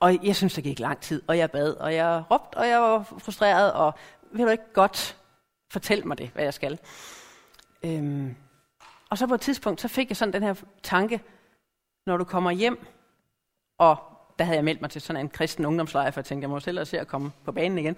Og 0.00 0.26
jeg 0.26 0.36
synes, 0.36 0.54
det 0.54 0.64
gik 0.64 0.78
lang 0.78 1.00
tid, 1.00 1.22
og 1.26 1.38
jeg 1.38 1.50
bad, 1.50 1.72
og 1.72 1.94
jeg 1.94 2.22
råbte, 2.30 2.56
og 2.56 2.68
jeg 2.68 2.80
var 2.80 3.02
frustreret, 3.18 3.72
og 3.72 3.94
vil 4.32 4.44
du 4.44 4.50
ikke 4.50 4.72
godt 4.72 5.16
fortælle 5.70 6.04
mig 6.04 6.18
det, 6.18 6.30
hvad 6.34 6.44
jeg 6.44 6.54
skal? 6.54 6.78
Øhm, 7.84 8.36
og 9.10 9.18
så 9.18 9.26
på 9.26 9.34
et 9.34 9.40
tidspunkt, 9.40 9.80
så 9.80 9.88
fik 9.88 10.08
jeg 10.08 10.16
sådan 10.16 10.32
den 10.32 10.42
her 10.42 10.54
tanke, 10.82 11.20
når 12.06 12.16
du 12.16 12.24
kommer 12.24 12.50
hjem, 12.50 12.86
og 13.78 13.96
der 14.38 14.44
havde 14.44 14.56
jeg 14.56 14.64
meldt 14.64 14.80
mig 14.80 14.90
til 14.90 15.00
sådan 15.00 15.22
en 15.22 15.28
kristen 15.28 15.66
ungdomslejr, 15.66 16.10
for 16.10 16.20
jeg 16.20 16.24
tænkte, 16.24 16.44
jeg 16.44 16.50
må 16.50 16.60
selv 16.60 16.84
se 16.84 17.00
at 17.00 17.08
komme 17.08 17.32
på 17.44 17.52
banen 17.52 17.78
igen, 17.78 17.96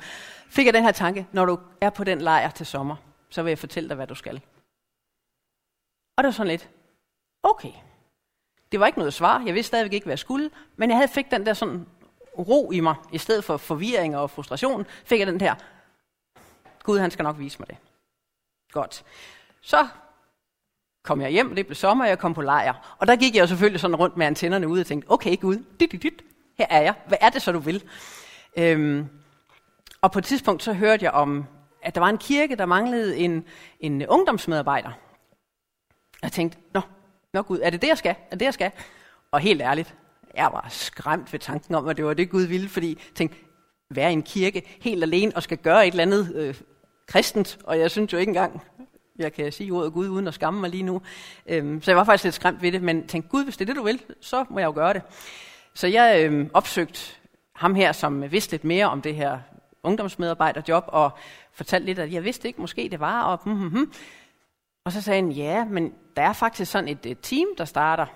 fik 0.48 0.66
jeg 0.66 0.74
den 0.74 0.84
her 0.84 0.92
tanke, 0.92 1.26
når 1.32 1.44
du 1.44 1.58
er 1.80 1.90
på 1.90 2.04
den 2.04 2.20
lejr 2.20 2.50
til 2.50 2.66
sommer, 2.66 2.96
så 3.30 3.42
vil 3.42 3.50
jeg 3.50 3.58
fortælle 3.58 3.88
dig, 3.88 3.96
hvad 3.96 4.06
du 4.06 4.14
skal. 4.14 4.40
Og 6.16 6.24
det 6.24 6.26
var 6.26 6.30
sådan 6.30 6.50
lidt, 6.50 6.70
okay. 7.42 7.72
Det 8.72 8.80
var 8.80 8.86
ikke 8.86 8.98
noget 8.98 9.14
svar, 9.14 9.42
jeg 9.46 9.54
vidste 9.54 9.68
stadigvæk 9.68 9.92
ikke, 9.92 10.04
hvad 10.04 10.12
jeg 10.12 10.18
skulle, 10.18 10.50
men 10.76 10.90
jeg 10.90 10.96
havde 10.96 11.08
fik 11.08 11.30
den 11.30 11.46
der 11.46 11.54
sådan 11.54 11.86
ro 12.38 12.70
i 12.70 12.80
mig, 12.80 12.94
i 13.12 13.18
stedet 13.18 13.44
for 13.44 13.56
forvirring 13.56 14.16
og 14.16 14.30
frustration, 14.30 14.86
fik 15.04 15.18
jeg 15.18 15.26
den 15.26 15.40
der, 15.40 15.54
Gud 16.82 16.98
han 16.98 17.10
skal 17.10 17.22
nok 17.22 17.38
vise 17.38 17.58
mig 17.58 17.68
det. 17.68 17.76
Godt. 18.72 19.04
Så 19.68 19.88
kom 21.04 21.20
jeg 21.20 21.30
hjem, 21.30 21.54
det 21.54 21.66
blev 21.66 21.74
sommer, 21.74 22.04
og 22.04 22.08
jeg 22.08 22.18
kom 22.18 22.34
på 22.34 22.42
lejr. 22.42 22.96
Og 22.98 23.06
der 23.06 23.16
gik 23.16 23.34
jeg 23.34 23.40
jo 23.40 23.46
selvfølgelig 23.46 23.80
sådan 23.80 23.96
rundt 23.96 24.16
med 24.16 24.26
antennerne 24.26 24.68
ud 24.68 24.80
og 24.80 24.86
tænkte, 24.86 25.10
okay 25.10 25.40
Gud, 25.40 25.64
dit, 25.80 25.92
dit, 25.92 26.02
dit, 26.02 26.22
her 26.58 26.66
er 26.70 26.80
jeg. 26.80 26.94
Hvad 27.06 27.18
er 27.20 27.30
det 27.30 27.42
så, 27.42 27.52
du 27.52 27.58
vil? 27.58 27.84
Øhm, 28.56 29.06
og 30.00 30.12
på 30.12 30.18
et 30.18 30.24
tidspunkt 30.24 30.62
så 30.62 30.72
hørte 30.72 31.04
jeg 31.04 31.12
om, 31.12 31.46
at 31.82 31.94
der 31.94 32.00
var 32.00 32.08
en 32.08 32.18
kirke, 32.18 32.56
der 32.56 32.66
manglede 32.66 33.16
en, 33.16 33.44
en 33.80 34.06
ungdomsmedarbejder. 34.06 34.90
Jeg 36.22 36.32
tænkte, 36.32 36.58
nå, 36.74 36.80
nå 37.34 37.42
Gud, 37.42 37.60
er 37.62 37.70
det 37.70 37.82
det, 37.82 37.88
jeg 37.88 37.98
skal? 37.98 38.14
Er 38.26 38.30
det 38.30 38.40
det, 38.40 38.46
jeg 38.46 38.54
skal? 38.54 38.70
Og 39.30 39.40
helt 39.40 39.62
ærligt, 39.62 39.94
jeg 40.34 40.50
var 40.52 40.66
skræmt 40.68 41.32
ved 41.32 41.40
tanken 41.40 41.74
om, 41.74 41.88
at 41.88 41.96
det 41.96 42.04
var 42.04 42.14
det, 42.14 42.30
Gud 42.30 42.42
ville, 42.42 42.68
fordi 42.68 42.88
jeg 42.88 43.14
tænkte, 43.14 43.36
være 43.90 44.10
i 44.10 44.12
en 44.12 44.22
kirke 44.22 44.78
helt 44.80 45.02
alene 45.02 45.32
og 45.36 45.42
skal 45.42 45.58
gøre 45.58 45.86
et 45.86 45.90
eller 45.90 46.02
andet 46.02 46.32
øh, 46.34 46.54
kristent, 47.06 47.58
og 47.64 47.78
jeg 47.78 47.90
synes 47.90 48.12
jo 48.12 48.18
ikke 48.18 48.30
engang, 48.30 48.62
jeg 49.18 49.32
kan 49.32 49.52
sige 49.52 49.70
ordet 49.70 49.92
Gud 49.92 50.08
uden 50.08 50.28
at 50.28 50.34
skamme 50.34 50.60
mig 50.60 50.70
lige 50.70 50.82
nu. 50.82 51.02
Øhm, 51.46 51.82
så 51.82 51.90
jeg 51.90 51.96
var 51.96 52.04
faktisk 52.04 52.24
lidt 52.24 52.34
skræmt 52.34 52.62
ved 52.62 52.72
det, 52.72 52.82
men 52.82 53.06
tænkte, 53.06 53.30
Gud, 53.30 53.44
hvis 53.44 53.56
det 53.56 53.64
er 53.64 53.66
det, 53.66 53.76
du 53.76 53.82
vil, 53.82 54.02
så 54.20 54.44
må 54.50 54.58
jeg 54.58 54.66
jo 54.66 54.72
gøre 54.72 54.92
det. 54.92 55.02
Så 55.74 55.86
jeg 55.86 56.24
øhm, 56.24 56.50
opsøgte 56.54 57.00
ham 57.54 57.74
her, 57.74 57.92
som 57.92 58.32
vidste 58.32 58.52
lidt 58.52 58.64
mere 58.64 58.86
om 58.86 59.02
det 59.02 59.14
her 59.14 59.38
ungdomsmedarbejderjob, 59.82 60.84
og 60.86 61.10
fortalte 61.52 61.86
lidt, 61.86 61.98
at 61.98 62.12
jeg 62.12 62.24
vidste 62.24 62.48
ikke, 62.48 62.60
måske 62.60 62.88
det 62.90 63.00
var, 63.00 63.22
og 63.22 63.40
hmm, 63.44 63.56
hmm, 63.56 63.68
hmm. 63.68 63.92
Og 64.84 64.92
så 64.92 65.00
sagde 65.00 65.22
han, 65.22 65.32
ja, 65.32 65.64
men 65.64 65.94
der 66.16 66.22
er 66.22 66.32
faktisk 66.32 66.72
sådan 66.72 66.88
et, 66.88 67.06
et 67.06 67.18
team, 67.22 67.46
der 67.58 67.64
starter. 67.64 68.06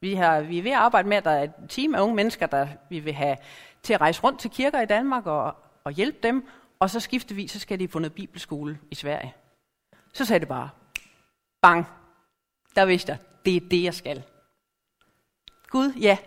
Vi, 0.00 0.14
har, 0.14 0.40
vi 0.40 0.58
er 0.58 0.62
ved 0.62 0.70
at 0.70 0.76
arbejde 0.76 1.08
med, 1.08 1.16
at 1.16 1.24
der 1.24 1.30
er 1.30 1.42
et 1.42 1.52
team 1.68 1.94
af 1.94 2.00
unge 2.00 2.14
mennesker, 2.14 2.46
der 2.46 2.66
vi 2.90 2.98
vil 2.98 3.12
have 3.12 3.36
til 3.82 3.94
at 3.94 4.00
rejse 4.00 4.22
rundt 4.22 4.40
til 4.40 4.50
kirker 4.50 4.80
i 4.80 4.86
Danmark 4.86 5.26
og, 5.26 5.54
og 5.84 5.92
hjælpe 5.92 6.18
dem, 6.22 6.48
og 6.78 6.90
så 6.90 7.00
skiftevis, 7.00 7.50
så 7.50 7.58
skal 7.58 7.80
de 7.80 7.88
på 7.88 7.98
noget 7.98 8.12
bibelskole 8.12 8.78
i 8.90 8.94
Sverige. 8.94 9.34
Så 10.12 10.24
sagde 10.24 10.40
det 10.40 10.48
bare, 10.48 10.70
bang, 11.62 11.86
der 12.76 12.84
vidste 12.84 13.12
jeg, 13.12 13.18
det 13.44 13.56
er 13.56 13.68
det, 13.70 13.82
jeg 13.82 13.94
skal. 13.94 14.22
Gud, 15.68 15.92
ja, 15.92 16.18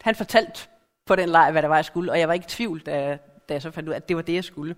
han 0.00 0.14
fortalte 0.14 0.68
på 1.06 1.16
den 1.16 1.28
leg, 1.28 1.52
hvad 1.52 1.62
der 1.62 1.68
var, 1.68 1.76
jeg 1.76 1.84
skulle, 1.84 2.12
og 2.12 2.18
jeg 2.18 2.28
var 2.28 2.34
ikke 2.34 2.44
i 2.44 2.48
tvivl, 2.48 2.80
da, 2.80 3.18
da 3.48 3.54
jeg 3.54 3.62
så 3.62 3.70
fandt 3.70 3.88
ud 3.88 3.94
af, 3.94 3.96
at 3.96 4.08
det 4.08 4.16
var 4.16 4.22
det, 4.22 4.34
jeg 4.34 4.44
skulle. 4.44 4.76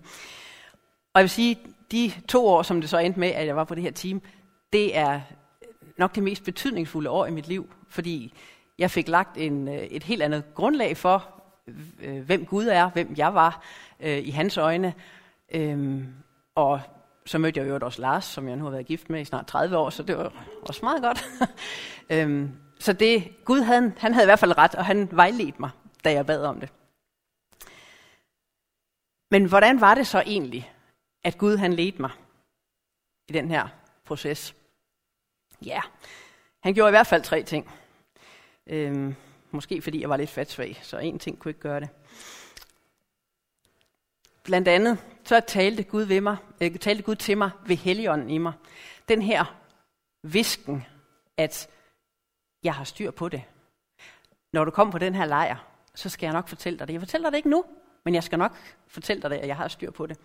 Og 1.13 1.19
jeg 1.19 1.23
vil 1.23 1.29
sige, 1.29 1.59
de 1.91 2.11
to 2.27 2.47
år, 2.47 2.63
som 2.63 2.81
det 2.81 2.89
så 2.89 2.97
endte 2.97 3.19
med, 3.19 3.27
at 3.27 3.47
jeg 3.47 3.55
var 3.55 3.63
på 3.63 3.75
det 3.75 3.83
her 3.83 3.91
team, 3.91 4.21
det 4.73 4.97
er 4.97 5.21
nok 5.97 6.15
det 6.15 6.23
mest 6.23 6.43
betydningsfulde 6.43 7.09
år 7.09 7.25
i 7.25 7.31
mit 7.31 7.47
liv, 7.47 7.73
fordi 7.89 8.33
jeg 8.77 8.91
fik 8.91 9.07
lagt 9.07 9.37
en, 9.37 9.67
øh, 9.67 9.75
et 9.75 10.03
helt 10.03 10.21
andet 10.21 10.43
grundlag 10.55 10.97
for, 10.97 11.43
øh, 11.99 12.21
hvem 12.21 12.45
Gud 12.45 12.65
er, 12.65 12.89
hvem 12.89 13.13
jeg 13.17 13.33
var 13.33 13.63
øh, 13.99 14.17
i 14.17 14.29
hans 14.29 14.57
øjne. 14.57 14.93
Øhm, 15.51 16.07
og 16.55 16.81
så 17.25 17.37
mødte 17.37 17.59
jeg 17.59 17.69
jo 17.69 17.79
også 17.81 18.01
Lars, 18.01 18.25
som 18.25 18.47
jeg 18.47 18.55
nu 18.55 18.63
har 18.63 18.71
været 18.71 18.85
gift 18.85 19.09
med 19.09 19.21
i 19.21 19.25
snart 19.25 19.47
30 19.47 19.77
år, 19.77 19.89
så 19.89 20.03
det 20.03 20.17
var 20.17 20.33
også 20.61 20.79
meget 20.83 21.01
godt. 21.01 21.25
øhm, 22.13 22.51
så 22.79 22.93
det, 22.93 23.45
Gud 23.45 23.61
havde, 23.61 23.93
han 23.97 24.13
havde 24.13 24.25
i 24.25 24.27
hvert 24.27 24.39
fald 24.39 24.57
ret, 24.57 24.75
og 24.75 24.85
han 24.85 25.09
vejledte 25.11 25.59
mig, 25.59 25.69
da 26.03 26.11
jeg 26.11 26.25
bad 26.25 26.45
om 26.45 26.59
det. 26.59 26.69
Men 29.31 29.45
hvordan 29.45 29.81
var 29.81 29.95
det 29.95 30.07
så 30.07 30.19
egentlig, 30.19 30.71
at 31.23 31.37
Gud 31.37 31.57
han 31.57 31.73
ledte 31.73 32.01
mig 32.01 32.11
i 33.27 33.33
den 33.33 33.49
her 33.49 33.67
proces? 34.05 34.55
Ja, 35.65 35.81
han 36.63 36.73
gjorde 36.73 36.89
i 36.89 36.91
hvert 36.97 37.07
fald 37.07 37.23
tre 37.23 37.43
ting. 37.43 37.71
Øhm, 38.67 39.15
måske 39.51 39.81
fordi 39.81 40.01
jeg 40.01 40.09
var 40.09 40.17
lidt 40.17 40.29
fatsvag, 40.29 40.79
så 40.81 40.97
en 40.97 41.19
ting 41.19 41.39
kunne 41.39 41.49
ikke 41.49 41.59
gøre 41.59 41.79
det. 41.79 41.89
Blandt 44.43 44.67
andet, 44.67 44.97
så 45.25 45.39
talte 45.39 45.83
Gud, 45.83 46.03
ved 46.03 46.21
mig, 46.21 46.37
øh, 46.61 46.75
talte 46.75 47.03
Gud 47.03 47.15
til 47.15 47.37
mig 47.37 47.51
ved 47.65 47.75
Helligånden 47.75 48.29
i 48.29 48.37
mig. 48.37 48.53
Den 49.09 49.21
her 49.21 49.55
visken, 50.23 50.85
at 51.37 51.69
jeg 52.63 52.73
har 52.73 52.83
styr 52.83 53.11
på 53.11 53.29
det. 53.29 53.43
Når 54.53 54.65
du 54.65 54.71
kommer 54.71 54.91
på 54.91 54.97
den 54.97 55.15
her 55.15 55.25
lejr, 55.25 55.67
så 55.95 56.09
skal 56.09 56.27
jeg 56.27 56.33
nok 56.33 56.47
fortælle 56.47 56.79
dig 56.79 56.87
det. 56.87 56.93
Jeg 56.93 57.01
fortæller 57.01 57.29
dig 57.29 57.31
det 57.31 57.37
ikke 57.37 57.49
nu, 57.49 57.65
men 58.05 58.13
jeg 58.13 58.23
skal 58.23 58.39
nok 58.39 58.57
fortælle 58.87 59.21
dig 59.21 59.29
det, 59.29 59.37
at 59.37 59.47
jeg 59.47 59.57
har 59.57 59.67
styr 59.67 59.91
på 59.91 60.05
det. 60.05 60.17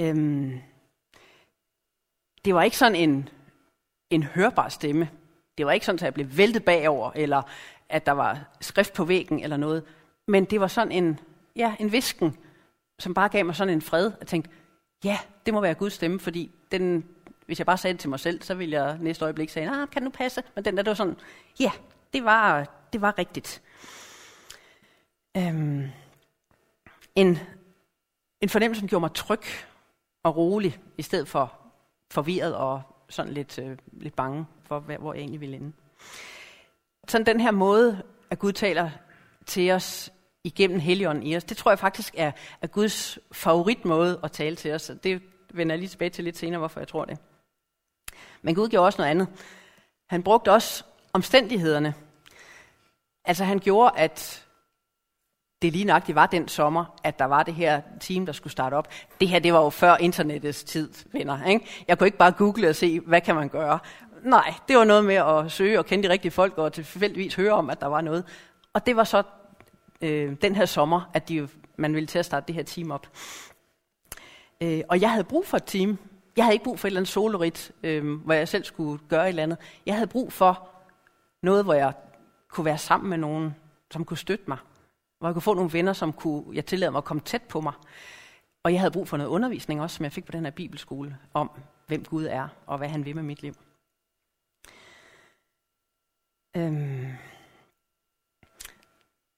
Øhm, 0.00 0.60
det 2.44 2.54
var 2.54 2.62
ikke 2.62 2.76
sådan 2.76 2.96
en, 2.96 3.28
en 4.10 4.22
hørbar 4.22 4.68
stemme. 4.68 5.10
Det 5.58 5.66
var 5.66 5.72
ikke 5.72 5.86
sådan, 5.86 5.96
at 5.96 6.02
jeg 6.02 6.14
blev 6.14 6.36
væltet 6.36 6.64
bagover, 6.64 7.10
eller 7.14 7.42
at 7.88 8.06
der 8.06 8.12
var 8.12 8.44
skrift 8.60 8.92
på 8.92 9.04
væggen 9.04 9.40
eller 9.40 9.56
noget. 9.56 9.84
Men 10.26 10.44
det 10.44 10.60
var 10.60 10.68
sådan 10.68 10.92
en, 10.92 11.20
ja, 11.56 11.76
en 11.80 11.92
visken, 11.92 12.36
som 12.98 13.14
bare 13.14 13.28
gav 13.28 13.44
mig 13.44 13.54
sådan 13.54 13.74
en 13.74 13.82
fred. 13.82 14.12
Jeg 14.20 14.26
tænkte, 14.26 14.50
ja, 15.04 15.18
det 15.46 15.54
må 15.54 15.60
være 15.60 15.74
Guds 15.74 15.92
stemme, 15.92 16.20
fordi 16.20 16.50
den, 16.72 17.04
hvis 17.46 17.58
jeg 17.58 17.66
bare 17.66 17.78
sagde 17.78 17.92
det 17.92 18.00
til 18.00 18.10
mig 18.10 18.20
selv, 18.20 18.42
så 18.42 18.54
ville 18.54 18.82
jeg 18.82 18.98
næste 19.00 19.24
øjeblik 19.24 19.50
sige, 19.50 19.66
nah, 19.66 19.88
kan 19.88 20.02
det 20.02 20.02
nu 20.02 20.10
passe? 20.10 20.42
Men 20.54 20.64
den 20.64 20.76
der, 20.76 20.82
det 20.82 20.90
var 20.90 20.94
sådan, 20.94 21.16
ja, 21.60 21.70
det 22.12 22.24
var, 22.24 22.68
det 22.92 23.00
var 23.00 23.18
rigtigt. 23.18 23.62
Øhm, 25.36 25.88
en, 27.14 27.38
en 28.40 28.48
fornemmelse, 28.48 28.80
som 28.80 28.88
gjorde 28.88 29.00
mig 29.00 29.14
tryg 29.14 29.42
og 30.22 30.36
rolig, 30.36 30.78
i 30.98 31.02
stedet 31.02 31.28
for 31.28 31.52
forvirret 32.10 32.54
og 32.54 32.82
sådan 33.08 33.32
lidt, 33.32 33.58
øh, 33.58 33.78
lidt 33.92 34.16
bange 34.16 34.46
for, 34.62 34.80
hvor 34.80 35.12
jeg 35.12 35.20
egentlig 35.20 35.40
ville 35.40 35.56
ende. 35.56 35.72
Sådan 37.08 37.26
den 37.26 37.40
her 37.40 37.50
måde, 37.50 38.02
at 38.30 38.38
Gud 38.38 38.52
taler 38.52 38.90
til 39.46 39.70
os 39.70 40.12
igennem 40.46 40.80
Helligånden 40.80 41.22
i 41.22 41.36
os, 41.36 41.44
det 41.44 41.56
tror 41.56 41.70
jeg 41.70 41.78
faktisk 41.78 42.14
er, 42.16 42.32
er 42.62 42.66
Guds 42.66 43.18
favoritmåde 43.32 44.20
at 44.22 44.32
tale 44.32 44.56
til 44.56 44.72
os. 44.72 44.90
Det 45.02 45.22
vender 45.54 45.74
jeg 45.74 45.78
lige 45.78 45.88
tilbage 45.88 46.10
til 46.10 46.24
lidt 46.24 46.38
senere, 46.38 46.58
hvorfor 46.58 46.80
jeg 46.80 46.88
tror 46.88 47.04
det. 47.04 47.18
Men 48.42 48.54
Gud 48.54 48.68
gjorde 48.68 48.86
også 48.86 48.98
noget 48.98 49.10
andet. 49.10 49.28
Han 50.10 50.22
brugte 50.22 50.52
også 50.52 50.84
omstændighederne. 51.12 51.94
Altså 53.24 53.44
han 53.44 53.58
gjorde, 53.58 53.98
at 53.98 54.46
det 55.62 55.72
lige 55.72 55.84
nøjagtigt 55.84 56.16
var 56.16 56.26
den 56.26 56.48
sommer, 56.48 56.98
at 57.04 57.18
der 57.18 57.24
var 57.24 57.42
det 57.42 57.54
her 57.54 57.80
team, 58.00 58.26
der 58.26 58.32
skulle 58.32 58.52
starte 58.52 58.74
op. 58.74 58.88
Det 59.20 59.28
her, 59.28 59.38
det 59.38 59.52
var 59.52 59.62
jo 59.62 59.70
før 59.70 59.96
internettets 59.96 60.64
tid, 60.64 60.90
venner. 61.12 61.44
Ikke? 61.44 61.66
Jeg 61.88 61.98
kunne 61.98 62.06
ikke 62.06 62.18
bare 62.18 62.32
google 62.32 62.68
og 62.68 62.76
se, 62.76 63.00
hvad 63.00 63.20
kan 63.20 63.34
man 63.34 63.48
gøre. 63.48 63.78
Nej, 64.22 64.54
det 64.68 64.76
var 64.76 64.84
noget 64.84 65.04
med 65.04 65.14
at 65.14 65.52
søge 65.52 65.78
og 65.78 65.86
kende 65.86 66.08
de 66.08 66.12
rigtige 66.12 66.32
folk, 66.32 66.58
og 66.58 66.72
tilfældigvis 66.72 67.34
høre 67.34 67.52
om, 67.52 67.70
at 67.70 67.80
der 67.80 67.86
var 67.86 68.00
noget. 68.00 68.24
Og 68.72 68.86
det 68.86 68.96
var 68.96 69.04
så 69.04 69.22
øh, 70.00 70.36
den 70.42 70.54
her 70.54 70.66
sommer, 70.66 71.10
at 71.14 71.28
de, 71.28 71.48
man 71.76 71.94
ville 71.94 72.06
til 72.06 72.18
at 72.18 72.24
starte 72.24 72.46
det 72.46 72.54
her 72.54 72.62
team 72.62 72.90
op. 72.90 73.08
Øh, 74.60 74.80
og 74.88 75.00
jeg 75.00 75.10
havde 75.10 75.24
brug 75.24 75.46
for 75.46 75.56
et 75.56 75.64
team. 75.66 75.98
Jeg 76.36 76.44
havde 76.44 76.54
ikke 76.54 76.64
brug 76.64 76.78
for 76.78 76.88
et 76.88 76.90
eller 76.90 77.00
andet 77.00 77.12
solorit, 77.12 77.72
øh, 77.82 78.20
hvor 78.20 78.34
jeg 78.34 78.48
selv 78.48 78.64
skulle 78.64 79.02
gøre 79.08 79.24
et 79.24 79.28
eller 79.28 79.42
andet. 79.42 79.58
Jeg 79.86 79.94
havde 79.94 80.06
brug 80.06 80.32
for 80.32 80.68
noget, 81.42 81.64
hvor 81.64 81.74
jeg 81.74 81.92
kunne 82.48 82.64
være 82.64 82.78
sammen 82.78 83.10
med 83.10 83.18
nogen, 83.18 83.54
som 83.90 84.04
kunne 84.04 84.16
støtte 84.16 84.44
mig. 84.48 84.58
Hvor 85.18 85.28
jeg 85.28 85.34
kunne 85.34 85.42
få 85.42 85.54
nogle 85.54 85.72
venner, 85.72 85.92
som 85.92 86.12
kunne, 86.12 86.44
jeg 86.52 86.66
tillade 86.66 86.90
mig 86.90 86.98
at 86.98 87.04
komme 87.04 87.20
tæt 87.20 87.42
på 87.42 87.60
mig. 87.60 87.72
Og 88.62 88.72
jeg 88.72 88.80
havde 88.80 88.90
brug 88.90 89.08
for 89.08 89.16
noget 89.16 89.30
undervisning 89.30 89.82
også, 89.82 89.96
som 89.96 90.04
jeg 90.04 90.12
fik 90.12 90.24
på 90.24 90.32
den 90.32 90.44
her 90.44 90.50
bibelskole, 90.50 91.18
om 91.34 91.50
hvem 91.86 92.04
Gud 92.04 92.24
er, 92.24 92.48
og 92.66 92.78
hvad 92.78 92.88
han 92.88 93.04
vil 93.04 93.14
med 93.14 93.22
mit 93.22 93.42
liv. 93.42 93.54
Øhm. 96.56 97.06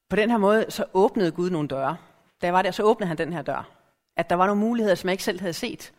På 0.09 0.17
den 0.17 0.31
her 0.31 0.38
måde, 0.38 0.67
så 0.69 0.85
åbnede 0.95 1.33
Gud 1.33 1.50
nogle 1.50 1.69
døre. 1.69 1.97
Da 2.43 2.47
jeg 2.47 2.55
var 2.55 2.62
der, 2.62 2.71
så 2.71 2.83
åbnede 2.83 3.09
han 3.09 3.19
den 3.19 3.33
her 3.33 3.43
dør. 3.43 3.69
At 4.17 4.31
der 4.31 4.37
var 4.37 4.47
nogle 4.47 4.61
muligheder, 4.61 4.95
som 4.95 5.09
jeg 5.09 5.12
ikke 5.12 5.25
selv 5.25 5.41
havde 5.41 5.53
set. 5.53 5.93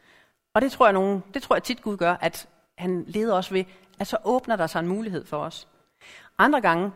Og 0.53 0.61
det 0.61 0.71
tror 0.71 0.85
jeg, 0.85 0.93
nogen, 0.93 1.23
det 1.33 1.43
tror 1.43 1.55
jeg 1.55 1.63
tit 1.63 1.81
Gud 1.81 1.97
gør, 1.97 2.15
at 2.21 2.47
han 2.77 3.03
leder 3.07 3.33
os 3.33 3.53
ved, 3.53 3.63
at 3.99 4.07
så 4.07 4.17
åbner 4.23 4.55
der 4.55 4.67
sig 4.67 4.79
en 4.79 4.87
mulighed 4.87 5.25
for 5.25 5.37
os. 5.37 5.67
Andre 6.37 6.61
gange, 6.61 6.91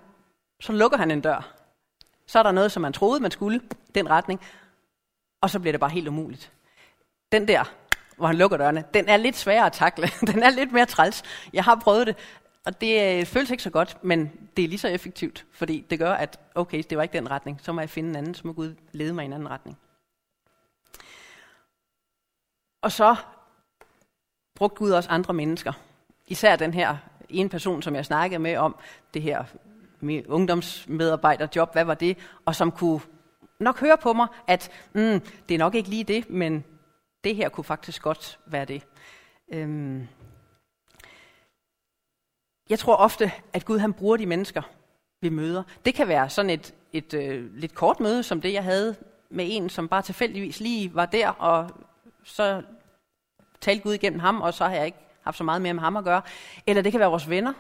så 0.60 0.72
lukker 0.72 0.98
han 0.98 1.12
en 1.12 1.22
dør. 1.22 1.53
Så 2.27 2.39
er 2.39 2.43
der 2.43 2.51
noget, 2.51 2.72
som 2.72 2.82
man 2.82 2.93
troede, 2.93 3.20
man 3.20 3.32
skulle, 3.32 3.62
den 3.96 4.10
retning, 4.10 4.41
og 5.41 5.50
så 5.50 5.60
bliver 5.60 5.72
det 5.72 5.79
bare 5.79 5.89
helt 5.89 6.08
umuligt. 6.08 6.51
Den 7.32 7.48
der, 7.48 7.63
hvor 8.17 8.27
han 8.27 8.36
lukker 8.36 8.58
dørene, 8.58 8.84
den 8.93 9.10
er 9.10 9.17
lidt 9.17 9.36
sværere 9.36 9.65
at 9.65 9.74
takle. 9.74 10.08
Den 10.32 10.43
er 10.43 10.50
lidt 10.50 10.72
mere 10.72 10.86
træls. 10.86 11.24
Jeg 11.53 11.63
har 11.63 11.75
prøvet 11.75 12.08
det, 12.08 12.17
og 12.65 12.82
det 12.82 13.20
øh, 13.20 13.25
føles 13.25 13.51
ikke 13.51 13.63
så 13.63 13.70
godt, 13.70 14.03
men 14.03 14.32
det 14.58 14.65
er 14.65 14.67
lige 14.67 14.79
så 14.79 14.88
effektivt, 14.88 15.46
fordi 15.51 15.86
det 15.89 16.00
gør, 16.00 16.13
at 16.13 16.39
okay, 16.55 16.84
det 16.89 16.98
var 16.98 17.03
ikke 17.03 17.17
den 17.17 17.32
retning, 17.32 17.62
så 17.62 17.72
må 17.72 17.82
jeg 17.82 17.89
finde 17.89 18.10
en 18.10 18.15
anden, 18.15 18.34
så 18.34 18.48
må 18.48 18.53
Gud 18.53 18.75
lede 18.91 19.13
mig 19.13 19.24
i 19.24 19.25
en 19.25 19.34
anden 19.34 19.50
retning. 19.50 19.77
Og 22.82 22.91
så 22.91 23.15
brugte 24.55 24.77
Gud 24.77 24.91
også 24.91 25.10
andre 25.10 25.34
mennesker. 25.34 25.74
Især 26.27 26.55
den 26.55 26.74
her 26.74 26.98
en 27.29 27.50
person, 27.50 27.82
som 27.82 27.96
jeg 27.96 28.05
snakkede 28.05 28.39
med 28.39 28.58
om, 28.58 28.75
det 29.13 29.22
her 29.22 29.43
med 30.00 30.24
ungdomsmedarbejderjob, 30.27 31.74
hvad 31.74 31.86
var 31.86 31.93
det? 31.93 32.17
Og 32.46 32.55
som 32.55 32.72
kunne 32.72 33.01
nok 33.60 33.79
høre 33.79 33.98
på 33.98 34.13
mig, 34.13 34.27
at 34.48 34.72
mm, 34.93 35.20
det 35.50 35.55
er 35.55 35.58
nok 35.58 35.75
ikke 35.75 35.89
lige 35.89 36.03
det, 36.03 36.29
men 36.29 36.63
det 37.24 37.36
her 37.36 37.50
kunne 37.50 37.63
faktisk 37.63 38.01
godt 38.01 38.39
være 38.46 38.65
det. 38.65 38.84
Øhm. 39.53 40.08
Jeg 42.74 42.80
tror 42.80 42.96
ofte, 42.96 43.32
at 43.53 43.65
Gud 43.65 43.80
han 43.80 43.94
bruger 43.94 44.18
de 44.18 44.25
mennesker, 44.25 44.62
vi 45.22 45.30
møder. 45.30 45.63
Det 45.86 45.96
kan 45.96 46.08
være 46.08 46.30
sådan 46.30 46.50
et, 46.50 46.74
et 46.94 47.13
øh, 47.13 47.56
lidt 47.56 47.75
kort 47.75 48.00
møde, 48.00 48.24
som 48.24 48.42
det 48.42 48.53
jeg 48.53 48.63
havde 48.63 48.96
med 49.30 49.46
en, 49.50 49.70
som 49.70 49.88
bare 49.88 50.01
tilfældigvis 50.01 50.60
lige 50.60 50.96
var 50.96 51.06
der, 51.06 51.30
og 51.30 51.70
så 52.24 52.62
talte 53.62 53.84
Gud 53.84 53.94
igennem 53.94 54.20
ham, 54.20 54.42
og 54.42 54.53
så 54.53 54.65
har 54.65 54.75
jeg 54.75 54.86
ikke 54.86 54.98
haft 55.24 55.38
så 55.38 55.44
meget 55.44 55.62
mere 55.62 55.74
med 55.74 55.82
ham 55.82 55.98
at 55.98 56.03
gøre. 56.03 56.22
Eller 56.68 56.82
det 56.82 56.92
kan 56.92 57.00
være 57.00 57.10
vores 57.10 57.30
venner. 57.30 57.53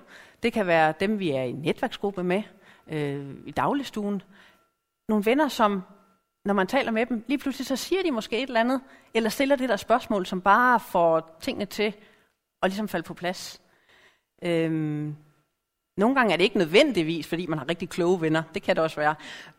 Det 0.43 0.53
kan 0.53 0.67
være 0.67 0.93
dem, 0.99 1.19
vi 1.19 1.31
er 1.31 1.43
i 1.43 1.51
netværksgruppe 1.51 2.23
med 2.23 2.43
øh, 2.87 3.35
i 3.45 3.51
dagligstuen. 3.51 4.21
Nogle 5.09 5.25
venner, 5.25 5.47
som 5.47 5.83
når 6.45 6.53
man 6.53 6.67
taler 6.67 6.91
med 6.91 7.05
dem, 7.05 7.23
lige 7.27 7.37
pludselig 7.37 7.67
så 7.67 7.75
siger 7.75 8.03
de 8.03 8.11
måske 8.11 8.37
et 8.37 8.47
eller 8.47 8.59
andet, 8.59 8.81
eller 9.13 9.29
stiller 9.29 9.55
det 9.55 9.69
der 9.69 9.77
spørgsmål, 9.77 10.25
som 10.25 10.41
bare 10.41 10.79
får 10.79 11.37
tingene 11.41 11.65
til 11.65 11.93
at 12.61 12.69
ligesom 12.69 12.87
falde 12.87 13.05
på 13.05 13.13
plads. 13.13 13.62
Øhm, 14.43 15.15
nogle 15.97 16.15
gange 16.15 16.33
er 16.33 16.37
det 16.37 16.43
ikke 16.43 16.57
nødvendigvis, 16.57 17.27
fordi 17.27 17.45
man 17.45 17.57
har 17.57 17.69
rigtig 17.69 17.89
kloge 17.89 18.21
venner. 18.21 18.43
Det 18.53 18.63
kan 18.63 18.75
det 18.75 18.83
også 18.83 18.95
være. 18.95 19.15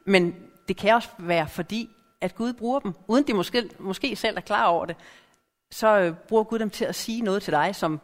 Men 0.06 0.34
det 0.68 0.76
kan 0.76 0.94
også 0.94 1.08
være, 1.18 1.48
fordi 1.48 1.90
at 2.20 2.34
Gud 2.34 2.52
bruger 2.52 2.80
dem, 2.80 2.92
uden 3.08 3.26
de 3.26 3.34
måske, 3.34 3.70
måske 3.78 4.16
selv 4.16 4.36
er 4.36 4.40
klar 4.40 4.66
over 4.66 4.86
det, 4.86 4.96
så 5.70 5.98
øh, 5.98 6.14
bruger 6.28 6.44
Gud 6.44 6.58
dem 6.58 6.70
til 6.70 6.84
at 6.84 6.94
sige 6.94 7.22
noget 7.22 7.42
til 7.42 7.52
dig, 7.52 7.74
som 7.74 8.00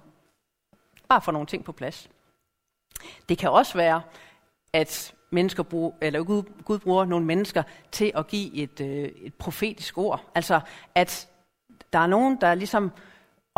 bare 1.09 1.23
får 1.23 1.33
nogle 1.33 1.47
ting 1.47 1.65
på 1.65 1.73
plads. 1.73 2.11
Det 3.29 3.39
kan 3.39 3.51
også 3.51 3.75
være, 3.75 4.03
at 4.73 5.15
mennesker 5.31 5.63
brug, 5.63 5.95
eller 6.01 6.25
Gud, 6.25 6.43
Gud 6.65 6.79
bruger 6.79 7.05
nogle 7.05 7.27
mennesker 7.27 7.63
til 7.93 8.13
at 8.15 8.27
give 8.27 8.55
et, 8.55 8.81
øh, 8.81 9.05
et 9.05 9.35
profetisk 9.35 9.99
ord. 9.99 10.31
Altså, 10.35 10.61
at 10.95 11.29
der 11.93 11.99
er 11.99 12.07
nogen, 12.07 12.41
der 12.41 12.55
ligesom 12.55 12.93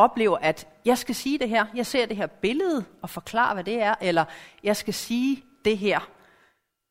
oplever, 0.05 0.39
at 0.39 0.69
jeg 0.85 0.99
skal 0.99 1.15
sige 1.15 1.39
det 1.39 1.49
her, 1.49 1.67
jeg 1.75 1.87
ser 1.87 2.07
det 2.07 2.17
her 2.17 2.27
billede 2.27 2.85
og 3.03 3.11
forklare, 3.11 3.55
hvad 3.55 3.65
det 3.65 3.83
er, 3.83 3.95
eller 4.01 4.25
jeg 4.63 4.77
skal 4.77 4.95
sige 4.95 5.45
det 5.65 5.79
her. 5.79 6.11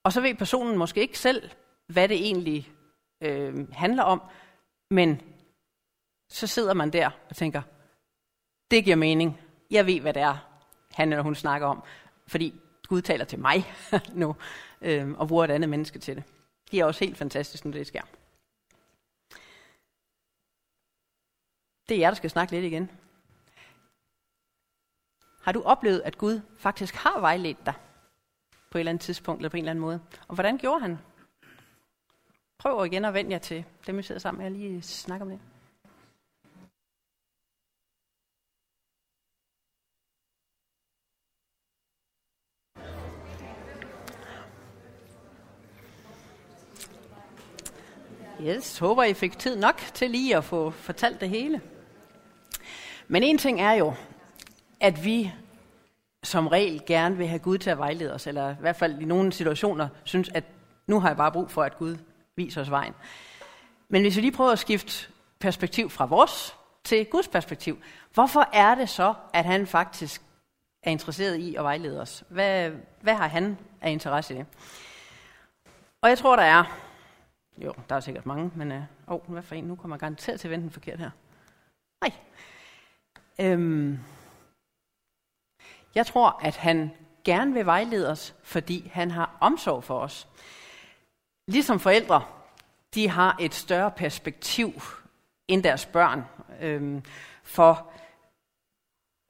Og 0.04 0.14
så 0.14 0.22
ved 0.22 0.36
personen 0.36 0.78
måske 0.78 1.02
ikke 1.02 1.20
selv, 1.20 1.50
hvad 1.88 2.08
det 2.08 2.18
egentlig 2.18 2.72
øh, 3.24 3.74
handler 3.74 4.04
om, 4.04 4.22
men 4.92 5.22
så 6.30 6.48
sidder 6.48 6.74
man 6.74 6.94
der 6.94 7.10
og 7.30 7.36
tænker, 7.36 7.62
det 8.72 8.84
giver 8.84 8.96
mening. 8.96 9.40
Jeg 9.72 9.86
ved, 9.86 10.02
hvad 10.02 10.14
det 10.14 10.22
er, 10.22 10.38
han 10.94 11.12
eller 11.12 11.24
hun 11.24 11.36
snakker 11.36 11.68
om. 11.68 11.84
Fordi 12.28 12.54
Gud 12.88 13.02
taler 13.02 13.26
til 13.26 13.40
mig 13.40 13.74
nu, 14.22 14.36
øh, 14.82 15.12
og 15.12 15.28
bruger 15.28 15.44
et 15.44 15.52
andet 15.52 15.70
menneske 15.70 16.00
til 16.00 16.16
det. 16.16 16.24
Det 16.72 16.80
er 16.80 16.86
også 16.86 17.06
helt 17.06 17.18
fantastisk, 17.18 17.66
når 17.66 17.72
det 17.72 17.88
sker. 17.88 18.02
Det 21.92 21.98
er 21.98 22.02
jer, 22.02 22.10
der 22.10 22.16
skal 22.16 22.30
snakke 22.30 22.54
lidt 22.54 22.66
igen. 22.66 22.92
Har 25.42 25.52
du 25.52 25.62
oplevet, 25.62 26.02
at 26.02 26.18
Gud 26.18 26.42
faktisk 26.58 26.96
har 26.96 27.20
vejledt 27.20 27.66
dig 27.66 27.74
på 28.70 28.78
et 28.78 28.80
eller 28.80 28.90
andet 28.90 29.02
tidspunkt, 29.02 29.40
eller 29.40 29.50
på 29.50 29.58
en 29.58 29.64
eller 29.64 29.72
anden 29.72 29.82
måde? 29.82 30.00
Og 30.28 30.36
hvordan 30.36 30.58
gjorde 30.58 30.82
han? 30.82 30.98
Prøv 32.60 32.86
igen 32.86 33.06
at 33.06 33.14
vende 33.14 33.32
jer 33.32 33.38
til 33.38 33.66
dem, 33.88 33.98
vi 33.98 34.04
sidder 34.04 34.20
sammen 34.20 34.38
med, 34.38 34.52
Jeg 34.52 34.70
lige 34.70 34.82
snakker 34.82 35.26
om 35.26 35.32
det. 35.32 35.40
Yes, 48.42 48.80
håber 48.80 49.04
I 49.04 49.14
fik 49.14 49.40
tid 49.40 49.56
nok 49.56 49.78
til 49.94 50.12
lige 50.12 50.38
at 50.38 50.44
få 50.44 50.70
fortalt 50.70 51.22
det 51.22 51.30
hele. 51.30 51.62
Men 53.12 53.24
en 53.24 53.38
ting 53.38 53.62
er 53.62 53.72
jo, 53.72 53.94
at 54.80 55.06
vi 55.06 55.34
som 56.24 56.48
regel 56.48 56.82
gerne 56.86 57.18
vil 57.18 57.28
have 57.28 57.40
Gud 57.40 57.58
til 57.58 57.70
at 57.70 57.78
vejlede 57.78 58.14
os, 58.14 58.28
eller 58.28 58.52
i 58.52 58.56
hvert 58.60 58.76
fald 58.76 59.02
i 59.02 59.06
nogle 59.06 59.32
situationer 59.32 59.88
synes, 60.04 60.30
at 60.30 60.44
nu 60.88 61.00
har 61.00 61.10
jeg 61.10 61.18
bare 61.18 61.32
brug 61.32 61.52
for, 61.52 61.64
at 61.64 61.78
Gud 61.78 61.98
viser 62.36 62.62
os 62.62 62.70
vejen. 62.70 62.94
Men 63.90 64.02
hvis 64.02 64.16
vi 64.16 64.22
lige 64.22 64.32
prøver 64.32 64.52
at 64.52 64.60
skifte 64.60 65.08
perspektiv 65.40 65.90
fra 65.90 66.06
vores 66.06 66.56
til 66.84 67.06
Guds 67.06 67.28
perspektiv, 67.28 67.78
hvorfor 68.14 68.50
er 68.54 68.76
det 68.76 68.90
så, 68.90 69.14
at 69.34 69.46
han 69.46 69.68
faktisk 69.68 70.22
er 70.84 70.92
interesseret 70.92 71.38
i 71.38 71.56
at 71.56 71.64
vejlede 71.64 72.02
os? 72.02 72.24
Hvad, 72.30 72.72
hvad 73.02 73.14
har 73.14 73.28
han 73.28 73.58
af 73.82 73.92
interesse 73.92 74.34
i 74.34 74.38
det? 74.38 74.46
Og 76.02 76.10
jeg 76.10 76.18
tror, 76.18 76.36
der 76.36 76.44
er 76.44 76.64
jo, 77.58 77.74
der 77.90 77.96
er 77.96 78.00
sikkert 78.00 78.26
mange, 78.26 78.52
men 78.56 78.72
øh, 78.72 78.82
åh, 79.08 79.16
oh, 79.16 79.22
hvad 79.28 79.42
for 79.42 79.56
en? 79.56 79.64
Nu 79.64 79.76
kommer 79.76 79.96
jeg 79.96 80.00
garanteret 80.00 80.40
til 80.40 80.48
at 80.48 80.52
vente 80.52 80.74
forkert 80.74 81.00
her. 81.00 81.10
Nej. 82.02 82.12
Øhm, 83.42 84.00
jeg 85.96 86.06
tror, 86.06 86.40
at 86.42 86.56
han 86.56 86.92
gerne 87.24 87.54
vil 87.54 87.66
vejlede 87.66 88.12
os, 88.12 88.36
fordi 88.44 88.92
han 88.94 89.12
har 89.12 89.38
omsorg 89.40 89.84
for 89.84 90.00
os. 90.00 90.28
Ligesom 91.48 91.80
forældre, 91.80 92.24
de 92.94 93.10
har 93.10 93.38
et 93.40 93.54
større 93.54 93.92
perspektiv 93.92 94.82
end 95.48 95.64
deres 95.64 95.86
børn 95.86 96.24
øhm, 96.62 97.04
for, 97.44 97.92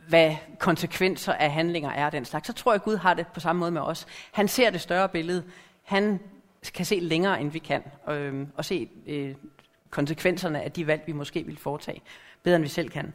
hvad 0.07 0.35
konsekvenser 0.59 1.33
af 1.33 1.51
handlinger 1.51 1.89
er 1.89 2.09
den 2.09 2.25
slags. 2.25 2.47
Så 2.47 2.53
tror 2.53 2.71
jeg, 2.71 2.75
at 2.75 2.83
Gud 2.83 2.97
har 2.97 3.13
det 3.13 3.27
på 3.27 3.39
samme 3.39 3.59
måde 3.59 3.71
med 3.71 3.81
os. 3.81 4.07
Han 4.31 4.47
ser 4.47 4.69
det 4.69 4.81
større 4.81 5.09
billede. 5.09 5.43
Han 5.83 6.19
kan 6.73 6.85
se 6.85 6.99
længere, 6.99 7.41
end 7.41 7.51
vi 7.51 7.59
kan, 7.59 7.83
øh, 8.07 8.47
og 8.55 8.65
se 8.65 8.89
øh, 9.07 9.35
konsekvenserne 9.89 10.61
af 10.61 10.71
de 10.71 10.87
valg, 10.87 11.03
vi 11.05 11.11
måske 11.11 11.45
vil 11.45 11.57
foretage, 11.57 12.01
bedre 12.43 12.55
end 12.55 12.63
vi 12.63 12.69
selv 12.69 12.89
kan. 12.89 13.13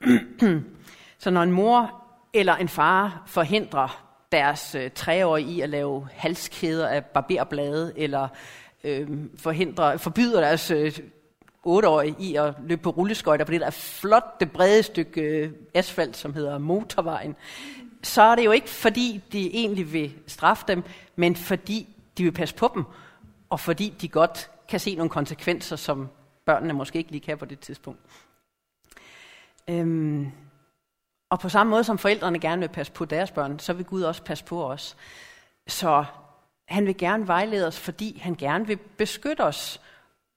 Så 1.18 1.30
når 1.30 1.42
en 1.42 1.52
mor 1.52 2.04
eller 2.32 2.56
en 2.56 2.68
far 2.68 3.22
forhindrer 3.26 4.04
deres 4.32 4.74
øh, 4.74 4.90
treårige 4.90 5.50
i 5.50 5.60
at 5.60 5.68
lave 5.68 6.08
halskæder 6.12 6.88
af 6.88 7.04
barberblade, 7.04 7.92
eller 7.96 8.28
øh, 8.84 9.08
forhindrer, 9.36 9.96
forbyder 9.96 10.40
deres 10.40 10.70
øh, 10.70 10.98
otteårige 11.64 12.16
i 12.18 12.34
at 12.34 12.54
løbe 12.66 12.82
på 12.82 12.90
rulleskøjter 12.90 13.44
på 13.44 13.52
det 13.52 13.60
der 13.60 13.70
flotte, 13.70 14.46
brede 14.46 14.82
stykke 14.82 15.20
øh, 15.20 15.52
asfalt, 15.74 16.16
som 16.16 16.34
hedder 16.34 16.58
motorvejen, 16.58 17.36
så 18.02 18.22
er 18.22 18.34
det 18.34 18.44
jo 18.44 18.50
ikke 18.50 18.70
fordi, 18.70 19.20
de 19.32 19.54
egentlig 19.54 19.92
vil 19.92 20.12
straffe 20.26 20.64
dem, 20.68 20.82
men 21.16 21.36
fordi 21.36 21.88
de 22.18 22.24
vil 22.24 22.32
passe 22.32 22.54
på 22.54 22.70
dem, 22.74 22.84
og 23.50 23.60
fordi 23.60 23.94
de 24.00 24.08
godt 24.08 24.50
kan 24.68 24.80
se 24.80 24.94
nogle 24.94 25.10
konsekvenser, 25.10 25.76
som 25.76 26.08
børnene 26.44 26.72
måske 26.72 26.98
ikke 26.98 27.10
lige 27.10 27.20
kan 27.20 27.38
på 27.38 27.44
det 27.44 27.60
tidspunkt. 27.60 28.00
Øhm, 29.70 30.32
og 31.30 31.40
på 31.40 31.48
samme 31.48 31.70
måde 31.70 31.84
som 31.84 31.98
forældrene 31.98 32.38
gerne 32.38 32.60
vil 32.60 32.68
passe 32.68 32.92
på 32.92 33.04
deres 33.04 33.30
børn, 33.30 33.58
så 33.58 33.72
vil 33.72 33.86
Gud 33.86 34.02
også 34.02 34.22
passe 34.22 34.44
på 34.44 34.70
os. 34.70 34.96
Så 35.66 36.04
han 36.68 36.86
vil 36.86 36.96
gerne 36.96 37.26
vejlede 37.28 37.66
os, 37.66 37.80
fordi 37.80 38.18
han 38.18 38.34
gerne 38.34 38.66
vil 38.66 38.76
beskytte 38.76 39.44
os 39.44 39.80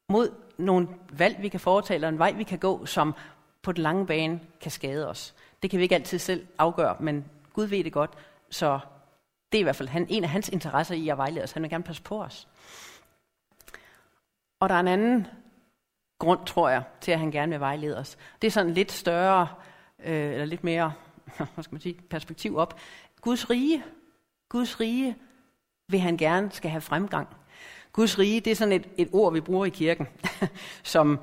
mod 0.10 0.30
nogle 0.58 0.88
valg, 1.12 1.42
vi 1.42 1.50
kan 1.50 1.60
foretage, 1.60 1.96
eller 1.96 2.10
en 2.10 2.20
vej, 2.20 2.32
vi 2.32 2.44
kan 2.44 2.60
gå, 2.60 2.86
som 2.86 3.16
på 3.62 3.72
den 3.72 3.84
lange 3.84 4.06
bane 4.06 4.40
kan 4.62 4.72
skade 4.72 5.08
os. 5.10 5.36
Det 5.62 5.70
kan 5.70 5.78
vi 5.78 5.84
ikke 5.84 5.96
altid 5.96 6.20
selv 6.20 6.48
afgøre, 6.58 6.96
men 7.00 7.26
Gud 7.54 7.66
ved 7.66 7.84
det 7.84 7.94
godt, 7.94 8.12
så 8.50 8.80
det 9.52 9.58
er 9.58 9.60
i 9.60 9.64
hvert 9.64 9.76
fald 9.76 9.90
han, 9.90 10.08
en 10.10 10.24
af 10.24 10.30
hans 10.30 10.50
interesser 10.50 10.96
i 10.96 11.10
at 11.10 11.18
vejlede 11.18 11.44
os. 11.44 11.52
Han 11.52 11.62
vil 11.62 11.70
gerne 11.70 11.84
passe 11.84 12.02
på 12.02 12.24
os. 12.24 12.48
Og 14.60 14.70
der 14.70 14.76
er 14.76 14.80
en 14.80 14.88
anden 14.88 15.28
grund, 16.22 16.40
tror 16.46 16.70
jeg, 16.70 16.84
til 17.02 17.12
at 17.12 17.20
han 17.20 17.32
gerne 17.32 17.50
vil 17.50 17.60
vejlede 17.60 17.98
os. 17.98 18.18
Det 18.42 18.48
er 18.48 18.52
sådan 18.52 18.74
lidt 18.74 18.92
større, 18.92 19.48
øh, 20.04 20.32
eller 20.32 20.46
lidt 20.46 20.64
mere, 20.64 20.94
hvad 21.54 21.64
skal 21.64 21.74
man 21.74 21.82
sige, 21.82 22.00
perspektiv 22.10 22.58
op. 22.58 22.80
Guds 23.22 23.50
rige, 23.50 23.84
Guds 24.50 24.80
rige 24.80 25.16
vil 25.88 26.00
han 26.00 26.18
gerne 26.18 26.52
skal 26.52 26.72
have 26.72 26.82
fremgang. 26.82 27.28
Guds 27.94 28.20
rige, 28.20 28.40
det 28.40 28.52
er 28.52 28.56
sådan 28.56 28.72
et, 28.72 28.88
et 28.98 29.10
ord, 29.12 29.34
vi 29.34 29.42
bruger 29.42 29.66
i 29.66 29.70
kirken, 29.70 30.08
som 30.84 31.20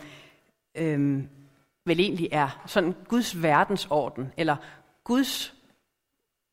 øh, 0.75 1.23
vel 1.87 2.01
egentlig 2.01 2.29
er 2.33 2.63
sådan 2.67 2.95
Guds 3.09 3.43
verdensorden, 3.43 4.33
eller 4.37 4.57
Guds 5.05 5.55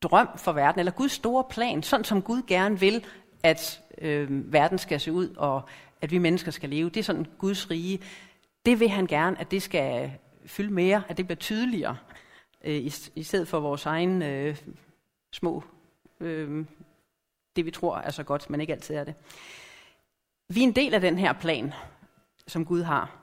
drøm 0.02 0.28
for 0.36 0.52
verden, 0.52 0.78
eller 0.78 0.92
Guds 0.92 1.12
store 1.12 1.44
plan, 1.50 1.82
sådan 1.82 2.04
som 2.04 2.22
Gud 2.22 2.42
gerne 2.46 2.80
vil, 2.80 3.04
at 3.42 3.80
øh, 3.98 4.52
verden 4.52 4.78
skal 4.78 5.00
se 5.00 5.12
ud, 5.12 5.28
og 5.28 5.62
at 6.00 6.10
vi 6.10 6.18
mennesker 6.18 6.50
skal 6.50 6.68
leve. 6.68 6.90
Det 6.90 7.00
er 7.00 7.04
sådan 7.04 7.26
Guds 7.38 7.70
rige. 7.70 8.00
Det 8.66 8.80
vil 8.80 8.88
han 8.88 9.06
gerne, 9.06 9.40
at 9.40 9.50
det 9.50 9.62
skal 9.62 10.12
fylde 10.46 10.72
mere, 10.72 11.02
at 11.08 11.16
det 11.16 11.26
bliver 11.26 11.36
tydeligere, 11.36 11.96
øh, 12.64 12.74
i, 12.74 12.92
i 13.14 13.22
stedet 13.22 13.48
for 13.48 13.60
vores 13.60 13.86
egen 13.86 14.22
øh, 14.22 14.56
små, 15.32 15.64
øh, 16.20 16.66
det 17.56 17.64
vi 17.64 17.70
tror 17.70 17.98
er 17.98 18.10
så 18.10 18.22
godt, 18.22 18.50
men 18.50 18.60
ikke 18.60 18.72
altid 18.72 18.94
er 18.94 19.04
det. 19.04 19.14
Vi 20.48 20.60
er 20.60 20.64
en 20.64 20.72
del 20.72 20.94
af 20.94 21.00
den 21.00 21.18
her 21.18 21.32
plan, 21.32 21.72
som 22.46 22.64
Gud 22.64 22.82
har. 22.82 23.16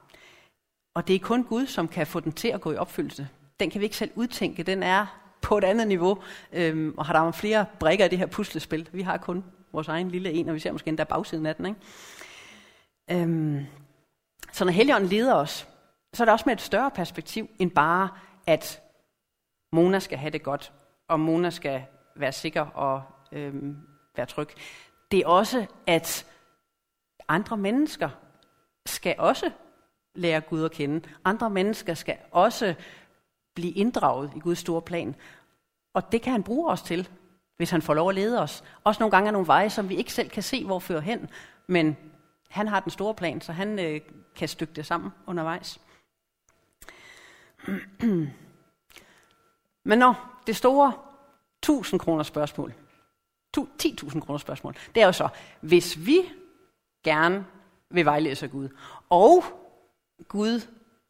Og 0.94 1.08
det 1.08 1.16
er 1.16 1.20
kun 1.20 1.44
Gud, 1.44 1.66
som 1.66 1.88
kan 1.88 2.08
få 2.08 2.20
den 2.20 2.32
til 2.32 2.48
at 2.48 2.62
gå 2.62 2.72
i 2.72 2.76
opfyldelse. 2.76 3.28
Den 3.60 3.70
kan 3.70 3.82
vi 3.82 3.86
ikke 3.86 3.98
selv 3.98 4.12
udtænke. 4.16 4.64
Den 4.64 4.84
er 4.84 5.20
på 5.42 5.58
et 5.58 5.64
andet 5.64 5.88
niveau, 5.88 6.18
øhm, 6.54 6.94
og 6.98 7.06
har 7.06 7.14
der 7.14 7.32
flere 7.32 7.66
brikker 7.80 8.06
i 8.06 8.10
det 8.10 8.18
her 8.18 8.26
puslespil. 8.26 8.90
Vi 8.92 9.02
har 9.02 9.18
kun 9.18 9.44
vores 9.72 9.88
egen 9.88 10.12
lille 10.12 10.32
en, 10.32 10.50
og 10.50 10.56
vi 10.56 10.60
ser 10.60 10.72
måske 10.72 10.88
endda 10.88 11.04
bagsiden 11.04 11.46
af 11.46 11.56
den. 11.56 11.66
Ikke? 11.66 13.22
Øhm, 13.22 13.66
så 14.54 14.66
når 14.66 14.72
Helligånden 14.72 15.10
leder 15.10 15.36
os, 15.36 15.68
så 16.14 16.24
er 16.24 16.26
det 16.26 16.32
også 16.32 16.44
med 16.46 16.54
et 16.54 16.62
større 16.62 16.92
perspektiv, 16.92 17.50
end 17.60 17.72
bare, 17.72 18.10
at 18.48 18.82
Mona 19.72 20.00
skal 20.00 20.18
have 20.18 20.32
det 20.32 20.44
godt, 20.44 20.74
og 21.08 21.20
Mona 21.20 21.50
skal 21.50 21.84
være 22.16 22.32
sikker 22.32 22.62
og 22.62 23.04
øhm, 23.32 23.78
være 24.16 24.26
tryg. 24.26 24.50
Det 25.12 25.20
er 25.20 25.28
også, 25.28 25.66
at 25.88 26.26
andre 27.28 27.58
mennesker 27.58 28.10
skal 28.86 29.16
også 29.18 29.52
lære 30.16 30.42
Gud 30.42 30.64
at 30.64 30.72
kende. 30.72 31.10
Andre 31.26 31.50
mennesker 31.50 31.94
skal 31.94 32.18
også 32.32 32.76
blive 33.56 33.72
inddraget 33.72 34.32
i 34.36 34.40
Guds 34.40 34.60
store 34.60 34.82
plan. 34.82 35.16
Og 35.94 36.12
det 36.12 36.22
kan 36.22 36.32
han 36.32 36.44
bruge 36.44 36.72
os 36.72 36.82
til, 36.82 37.10
hvis 37.58 37.70
han 37.70 37.82
får 37.82 37.94
lov 37.94 38.10
at 38.10 38.16
lede 38.16 38.42
os. 38.42 38.64
Også 38.84 39.00
nogle 39.00 39.12
gange 39.12 39.28
er 39.28 39.32
nogle 39.32 39.48
veje, 39.48 39.70
som 39.70 39.90
vi 39.90 39.96
ikke 39.96 40.14
selv 40.14 40.30
kan 40.30 40.44
se, 40.44 40.66
hvor 40.66 40.80
fører 40.80 41.02
hen. 41.02 41.30
Men 41.68 41.98
han 42.50 42.68
har 42.68 42.80
den 42.80 42.92
store 42.92 43.14
plan, 43.14 43.42
så 43.42 43.52
han 43.52 43.80
øh, 43.80 44.02
kan 44.36 44.48
stykke 44.48 44.74
det 44.74 44.86
sammen 44.86 45.12
undervejs. 45.28 45.80
Men 49.90 50.00
når 50.00 50.42
det 50.48 50.56
store 50.56 50.94
1000 51.64 52.00
kroner 52.00 52.24
spørgsmål, 52.24 52.74
10.000 53.58 54.20
kroner 54.20 54.38
spørgsmål, 54.38 54.76
det 54.96 55.02
er 55.02 55.06
jo 55.06 55.12
så, 55.12 55.28
hvis 55.62 56.06
vi 56.06 56.22
gerne 57.04 57.46
vil 57.90 58.06
vejlede 58.06 58.36
sig 58.36 58.52
Gud, 58.52 58.70
og 59.10 59.44
Gud 60.28 60.62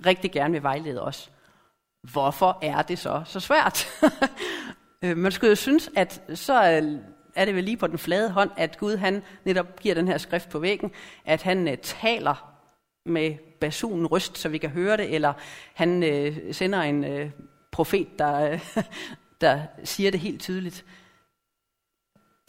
rigtig 0.06 0.32
gerne 0.32 0.52
vil 0.52 0.64
vejlede 0.64 1.02
os, 1.02 1.32
hvorfor 2.12 2.60
er 2.62 2.82
det 2.82 3.00
så 3.00 3.24
så 3.26 3.40
svært? 3.40 3.88
Øh, 5.06 5.18
man 5.18 5.32
skulle 5.32 5.50
jo 5.50 5.56
synes, 5.56 5.90
at 5.96 6.22
så 6.34 6.54
øh, 6.54 7.00
er 7.36 7.46
det 7.46 7.56
vel 7.56 7.64
lige 7.64 7.78
på 7.78 7.88
den 7.88 7.98
flade 7.98 8.30
hånd, 8.32 8.52
at 8.58 8.78
Gud 8.78 8.98
han 8.98 9.24
netop 9.44 9.80
giver 9.80 9.96
den 9.96 10.08
her 10.08 10.18
skrift 10.18 10.50
på 10.50 10.60
væggen, 10.60 10.92
at 11.26 11.42
han 11.42 11.68
øh, 11.68 11.78
taler 11.78 12.53
med 13.06 13.38
basunen 13.60 14.08
røst, 14.08 14.38
så 14.38 14.50
vi 14.50 14.58
kan 14.58 14.70
høre 14.70 14.98
det, 14.98 15.16
eller 15.16 15.34
han 15.74 16.04
øh, 16.04 16.54
sender 16.54 16.82
en 16.82 17.04
øh, 17.04 17.32
profet, 17.72 18.20
der, 18.20 18.52
øh, 18.52 18.84
der 19.42 19.62
siger 19.84 20.12
det 20.12 20.20
helt 20.20 20.42
tydeligt. 20.42 20.86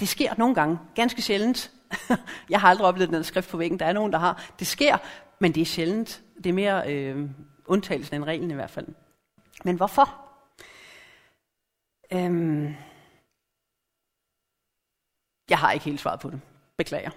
Det 0.00 0.08
sker 0.08 0.34
nogle 0.38 0.54
gange, 0.54 0.78
ganske 0.94 1.22
sjældent. 1.22 1.70
Jeg 2.50 2.60
har 2.60 2.68
aldrig 2.68 2.86
oplevet 2.86 3.12
den 3.12 3.24
skrift 3.24 3.50
på 3.50 3.56
væggen, 3.56 3.78
der 3.78 3.86
er 3.86 3.92
nogen, 3.92 4.12
der 4.12 4.18
har. 4.18 4.52
Det 4.58 4.66
sker, 4.66 4.98
men 5.38 5.52
det 5.52 5.60
er 5.60 5.64
sjældent. 5.64 6.22
Det 6.36 6.46
er 6.46 6.52
mere 6.52 6.92
øh, 6.92 7.30
undtagelsen 7.66 8.16
end 8.16 8.24
reglen 8.24 8.50
i 8.50 8.54
hvert 8.54 8.70
fald. 8.70 8.86
Men 9.64 9.76
hvorfor? 9.76 10.24
Øhm, 12.12 12.74
jeg 15.50 15.58
har 15.58 15.72
ikke 15.72 15.84
helt 15.84 16.00
svaret 16.00 16.20
på 16.20 16.30
det. 16.30 16.40
Beklager. 16.76 17.10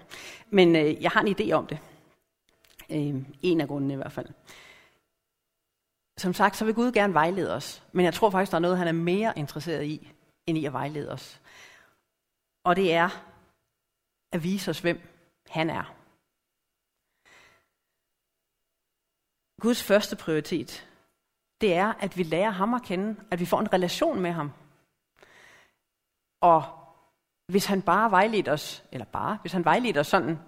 Men 0.50 0.76
øh, 0.76 1.02
jeg 1.02 1.10
har 1.10 1.20
en 1.20 1.36
idé 1.40 1.52
om 1.52 1.66
det. 1.66 1.78
Øh, 2.90 3.22
en 3.42 3.60
af 3.60 3.68
grundene 3.68 3.94
i 3.94 3.96
hvert 3.96 4.12
fald. 4.12 4.28
Som 6.18 6.34
sagt, 6.34 6.56
så 6.56 6.64
vil 6.64 6.74
Gud 6.74 6.92
gerne 6.92 7.14
vejlede 7.14 7.54
os. 7.54 7.82
Men 7.92 8.04
jeg 8.04 8.14
tror 8.14 8.30
faktisk, 8.30 8.50
der 8.50 8.56
er 8.56 8.62
noget, 8.62 8.78
han 8.78 8.88
er 8.88 8.92
mere 8.92 9.32
interesseret 9.38 9.84
i, 9.84 10.12
end 10.46 10.58
i 10.58 10.64
at 10.64 10.72
vejlede 10.72 11.12
os. 11.12 11.40
Og 12.64 12.76
det 12.76 12.94
er 12.94 13.08
at 14.32 14.42
vise 14.42 14.70
os, 14.70 14.80
hvem 14.80 15.00
han 15.46 15.70
er. 15.70 15.94
Guds 19.60 19.82
første 19.82 20.16
prioritet, 20.16 20.88
det 21.60 21.74
er, 21.74 21.92
at 21.92 22.16
vi 22.16 22.22
lærer 22.22 22.50
ham 22.50 22.74
at 22.74 22.82
kende, 22.82 23.20
at 23.30 23.40
vi 23.40 23.46
får 23.46 23.60
en 23.60 23.72
relation 23.72 24.20
med 24.20 24.32
ham. 24.32 24.52
Og 26.40 26.62
hvis 27.46 27.66
han 27.66 27.82
bare 27.82 28.10
vejleder 28.10 28.52
os, 28.52 28.84
eller 28.92 29.04
bare, 29.04 29.38
hvis 29.40 29.52
han 29.52 29.64
vejleder 29.64 30.00
os 30.00 30.06
sådan, 30.06 30.38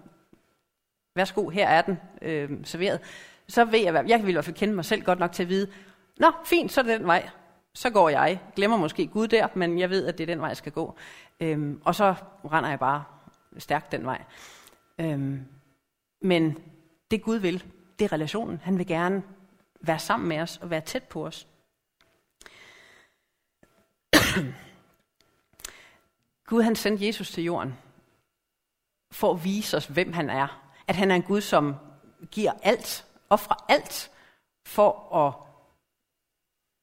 værsgo, 1.15 1.49
her 1.49 1.67
er 1.67 1.81
den 1.81 1.99
øh, 2.21 2.49
serveret, 2.63 2.99
så 3.47 3.65
ved 3.65 3.79
jeg, 3.79 4.03
jeg 4.07 4.21
vil 4.21 4.29
i 4.29 4.33
hvert 4.33 4.45
fald 4.45 4.55
kende 4.55 4.73
mig 4.73 4.85
selv 4.85 5.03
godt 5.03 5.19
nok 5.19 5.31
til 5.31 5.43
at 5.43 5.49
vide, 5.49 5.71
nå, 6.19 6.31
fint, 6.45 6.71
så 6.71 6.81
er 6.81 6.85
det 6.85 6.99
den 6.99 7.07
vej. 7.07 7.29
Så 7.73 7.89
går 7.89 8.09
jeg. 8.09 8.41
Glemmer 8.55 8.77
måske 8.77 9.07
Gud 9.07 9.27
der, 9.27 9.47
men 9.53 9.79
jeg 9.79 9.89
ved, 9.89 10.05
at 10.05 10.17
det 10.17 10.23
er 10.23 10.27
den 10.27 10.39
vej, 10.39 10.47
jeg 10.47 10.57
skal 10.57 10.71
gå. 10.71 10.95
Øhm, 11.39 11.81
og 11.85 11.95
så 11.95 12.15
render 12.51 12.69
jeg 12.69 12.79
bare 12.79 13.03
stærkt 13.57 13.91
den 13.91 14.05
vej. 14.05 14.23
Øhm, 14.99 15.45
men 16.21 16.57
det 17.11 17.21
Gud 17.23 17.37
vil, 17.37 17.63
det 17.99 18.05
er 18.05 18.13
relationen. 18.13 18.61
Han 18.63 18.77
vil 18.77 18.87
gerne 18.87 19.23
være 19.81 19.99
sammen 19.99 20.29
med 20.29 20.39
os 20.39 20.57
og 20.57 20.69
være 20.69 20.81
tæt 20.81 21.03
på 21.03 21.25
os. 21.25 21.47
Gud 26.45 26.61
han 26.61 26.75
sendte 26.75 27.05
Jesus 27.05 27.31
til 27.31 27.43
jorden 27.43 27.77
for 29.11 29.33
at 29.33 29.43
vise 29.43 29.77
os, 29.77 29.85
hvem 29.85 30.13
han 30.13 30.29
er. 30.29 30.60
At 30.87 30.95
han 30.95 31.11
er 31.11 31.15
en 31.15 31.21
Gud, 31.21 31.41
som 31.41 31.75
giver 32.31 32.51
alt, 32.63 33.05
offrer 33.29 33.65
alt, 33.69 34.11
for 34.65 35.15
at 35.15 35.33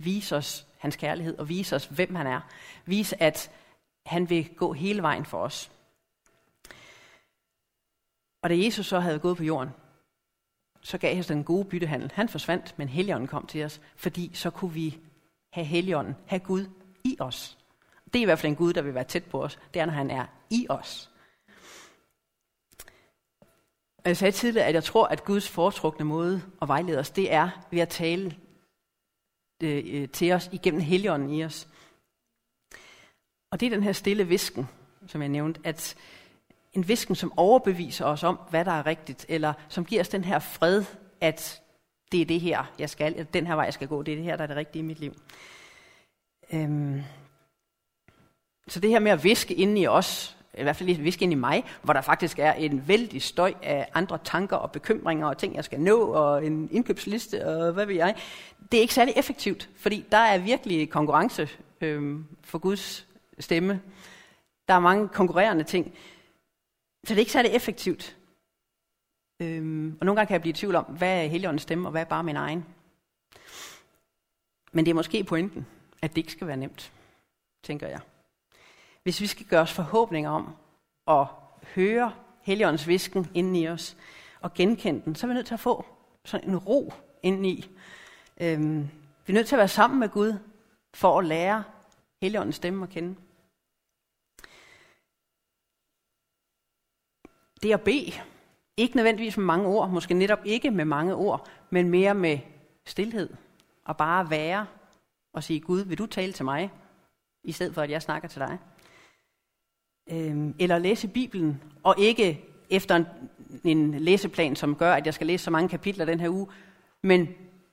vise 0.04 0.36
os 0.36 0.66
hans 0.78 0.96
kærlighed 0.96 1.38
og 1.38 1.48
vise 1.48 1.76
os, 1.76 1.86
hvem 1.86 2.14
han 2.14 2.26
er. 2.26 2.40
Vise, 2.84 3.22
at 3.22 3.50
han 4.06 4.30
vil 4.30 4.54
gå 4.54 4.72
hele 4.72 5.02
vejen 5.02 5.24
for 5.24 5.42
os. 5.42 5.70
Og 8.42 8.50
da 8.50 8.58
Jesus 8.58 8.86
så 8.86 9.00
havde 9.00 9.18
gået 9.18 9.36
på 9.36 9.44
jorden, 9.44 9.70
så 10.82 10.98
gav 10.98 11.14
han 11.14 11.24
den 11.24 11.44
gode 11.44 11.64
byttehandel. 11.64 12.12
Han 12.14 12.28
forsvandt, 12.28 12.78
men 12.78 12.88
Helligånden 12.88 13.28
kom 13.28 13.46
til 13.46 13.64
os, 13.64 13.80
fordi 13.96 14.30
så 14.34 14.50
kunne 14.50 14.72
vi 14.72 14.98
have 15.52 15.64
Helligånden, 15.64 16.16
have 16.26 16.40
Gud 16.40 16.66
i 17.04 17.16
os. 17.20 17.58
Det 18.04 18.16
er 18.16 18.22
i 18.22 18.24
hvert 18.24 18.38
fald 18.38 18.52
en 18.52 18.56
Gud, 18.56 18.72
der 18.72 18.82
vil 18.82 18.94
være 18.94 19.04
tæt 19.04 19.24
på 19.24 19.44
os. 19.44 19.58
Det 19.74 19.80
er, 19.80 19.86
når 19.86 19.92
han 19.92 20.10
er 20.10 20.26
i 20.50 20.66
os. 20.68 21.10
Jeg 24.08 24.16
sagde 24.16 24.32
tidligere, 24.32 24.66
at 24.66 24.74
jeg 24.74 24.84
tror, 24.84 25.06
at 25.06 25.24
Guds 25.24 25.48
foretrukne 25.48 26.04
måde 26.04 26.42
at 26.62 26.68
vejlede 26.68 26.98
os, 26.98 27.10
det 27.10 27.32
er 27.32 27.50
ved 27.70 27.80
at 27.80 27.88
tale 27.88 28.36
øh, 29.62 29.84
øh, 29.86 30.08
til 30.08 30.32
os 30.32 30.48
igennem 30.52 30.80
Helligånden 30.80 31.30
i 31.30 31.44
os. 31.44 31.68
Og 33.50 33.60
det 33.60 33.66
er 33.66 33.70
den 33.70 33.82
her 33.82 33.92
stille 33.92 34.28
visken, 34.28 34.68
som 35.06 35.22
jeg 35.22 35.28
nævnte, 35.28 35.60
at 35.64 35.96
en 36.72 36.88
visken, 36.88 37.14
som 37.14 37.32
overbeviser 37.36 38.04
os 38.04 38.22
om, 38.22 38.38
hvad 38.50 38.64
der 38.64 38.72
er 38.72 38.86
rigtigt, 38.86 39.26
eller 39.28 39.52
som 39.68 39.84
giver 39.84 40.00
os 40.00 40.08
den 40.08 40.24
her 40.24 40.38
fred, 40.38 40.84
at 41.20 41.62
det 42.12 42.20
er 42.22 42.26
det 42.26 42.40
her, 42.40 42.72
jeg 42.78 42.90
skal, 42.90 43.12
eller 43.12 43.24
den 43.24 43.46
her 43.46 43.54
vej, 43.54 43.64
jeg 43.64 43.74
skal 43.74 43.88
gå, 43.88 44.02
det 44.02 44.12
er 44.12 44.16
det 44.16 44.24
her, 44.24 44.36
der 44.36 44.42
er 44.42 44.46
det 44.46 44.56
rigtige 44.56 44.82
i 44.82 44.86
mit 44.86 45.00
liv. 45.00 45.14
Øhm. 46.52 47.02
Så 48.68 48.80
det 48.80 48.90
her 48.90 48.98
med 48.98 49.12
at 49.12 49.24
viske 49.24 49.54
ind 49.54 49.78
i 49.78 49.86
os, 49.86 50.37
i 50.58 50.62
hvert 50.62 50.76
fald 50.76 51.02
viske 51.02 51.22
ind 51.22 51.32
i 51.32 51.36
mig, 51.36 51.64
hvor 51.82 51.92
der 51.92 52.00
faktisk 52.00 52.38
er 52.38 52.52
en 52.52 52.88
vældig 52.88 53.22
støj 53.22 53.54
af 53.62 53.88
andre 53.94 54.18
tanker 54.24 54.56
og 54.56 54.72
bekymringer 54.72 55.26
og 55.26 55.38
ting, 55.38 55.56
jeg 55.56 55.64
skal 55.64 55.80
nå, 55.80 56.00
og 56.00 56.46
en 56.46 56.68
indkøbsliste 56.72 57.46
og 57.46 57.72
hvad 57.72 57.86
ved 57.86 57.94
jeg, 57.94 58.14
det 58.72 58.78
er 58.78 58.82
ikke 58.82 58.94
særlig 58.94 59.14
effektivt, 59.16 59.70
fordi 59.76 60.04
der 60.12 60.18
er 60.18 60.38
virkelig 60.38 60.90
konkurrence 60.90 61.48
øhm, 61.80 62.26
for 62.42 62.58
Guds 62.58 63.06
stemme. 63.38 63.80
Der 64.68 64.74
er 64.74 64.78
mange 64.78 65.08
konkurrerende 65.08 65.64
ting. 65.64 65.94
Så 67.04 67.08
det 67.08 67.14
er 67.14 67.18
ikke 67.18 67.32
særlig 67.32 67.50
effektivt. 67.50 68.16
Øhm, 69.42 69.96
og 70.00 70.06
nogle 70.06 70.16
gange 70.16 70.26
kan 70.26 70.34
jeg 70.34 70.40
blive 70.40 70.50
i 70.50 70.54
tvivl 70.54 70.74
om, 70.74 70.84
hvad 70.84 71.24
er 71.24 71.28
Helligåndens 71.28 71.62
stemme, 71.62 71.88
og 71.88 71.90
hvad 71.90 72.00
er 72.00 72.04
bare 72.06 72.24
min 72.24 72.36
egen. 72.36 72.64
Men 74.72 74.84
det 74.84 74.90
er 74.90 74.94
måske 74.94 75.24
pointen, 75.24 75.66
at 76.02 76.10
det 76.10 76.18
ikke 76.18 76.32
skal 76.32 76.46
være 76.46 76.56
nemt, 76.56 76.92
tænker 77.62 77.88
jeg. 77.88 78.00
Hvis 79.08 79.20
vi 79.20 79.26
skal 79.26 79.46
gøre 79.46 79.62
os 79.62 79.72
forhåbninger 79.72 80.30
om 80.30 80.54
at 81.06 81.26
høre 81.74 82.14
Helligåndens 82.42 82.88
visken 82.88 83.30
inden 83.34 83.56
i 83.56 83.68
os, 83.68 83.96
og 84.40 84.54
genkende 84.54 85.02
den, 85.04 85.14
så 85.14 85.26
er 85.26 85.28
vi 85.28 85.34
nødt 85.34 85.46
til 85.46 85.54
at 85.54 85.60
få 85.60 85.84
sådan 86.24 86.50
en 86.50 86.56
ro 86.56 86.92
indeni. 87.22 87.70
Øhm, 88.40 88.88
vi 89.26 89.32
er 89.32 89.34
nødt 89.34 89.46
til 89.46 89.54
at 89.54 89.58
være 89.58 89.68
sammen 89.68 90.00
med 90.00 90.08
Gud, 90.08 90.38
for 90.94 91.18
at 91.18 91.24
lære 91.24 91.64
Helligåndens 92.22 92.56
stemme 92.56 92.82
at 92.82 92.90
kende. 92.90 93.14
det 97.62 97.72
at 97.72 97.80
bede, 97.80 98.12
ikke 98.76 98.96
nødvendigvis 98.96 99.36
med 99.36 99.46
mange 99.46 99.66
ord, 99.66 99.90
måske 99.90 100.14
netop 100.14 100.40
ikke 100.44 100.70
med 100.70 100.84
mange 100.84 101.14
ord, 101.14 101.48
men 101.70 101.88
mere 101.88 102.14
med 102.14 102.38
stillhed. 102.86 103.34
Og 103.84 103.96
bare 103.96 104.30
være 104.30 104.66
og 105.32 105.42
sige, 105.42 105.60
Gud, 105.60 105.80
vil 105.80 105.98
du 105.98 106.06
tale 106.06 106.32
til 106.32 106.44
mig 106.44 106.72
i 107.44 107.52
stedet 107.52 107.74
for 107.74 107.82
at 107.82 107.90
jeg 107.90 108.02
snakker 108.02 108.28
til 108.28 108.40
dig 108.40 108.58
øh, 110.10 110.54
eller 110.58 110.78
læse 110.78 111.08
Bibelen, 111.08 111.62
og 111.82 111.94
ikke 111.98 112.44
efter 112.70 112.96
en, 112.96 113.06
en 113.64 113.94
læseplan, 113.94 114.56
som 114.56 114.76
gør, 114.76 114.92
at 114.92 115.06
jeg 115.06 115.14
skal 115.14 115.26
læse 115.26 115.44
så 115.44 115.50
mange 115.50 115.68
kapitler 115.68 116.04
den 116.04 116.20
her 116.20 116.28
uge, 116.28 116.46
men 117.02 117.28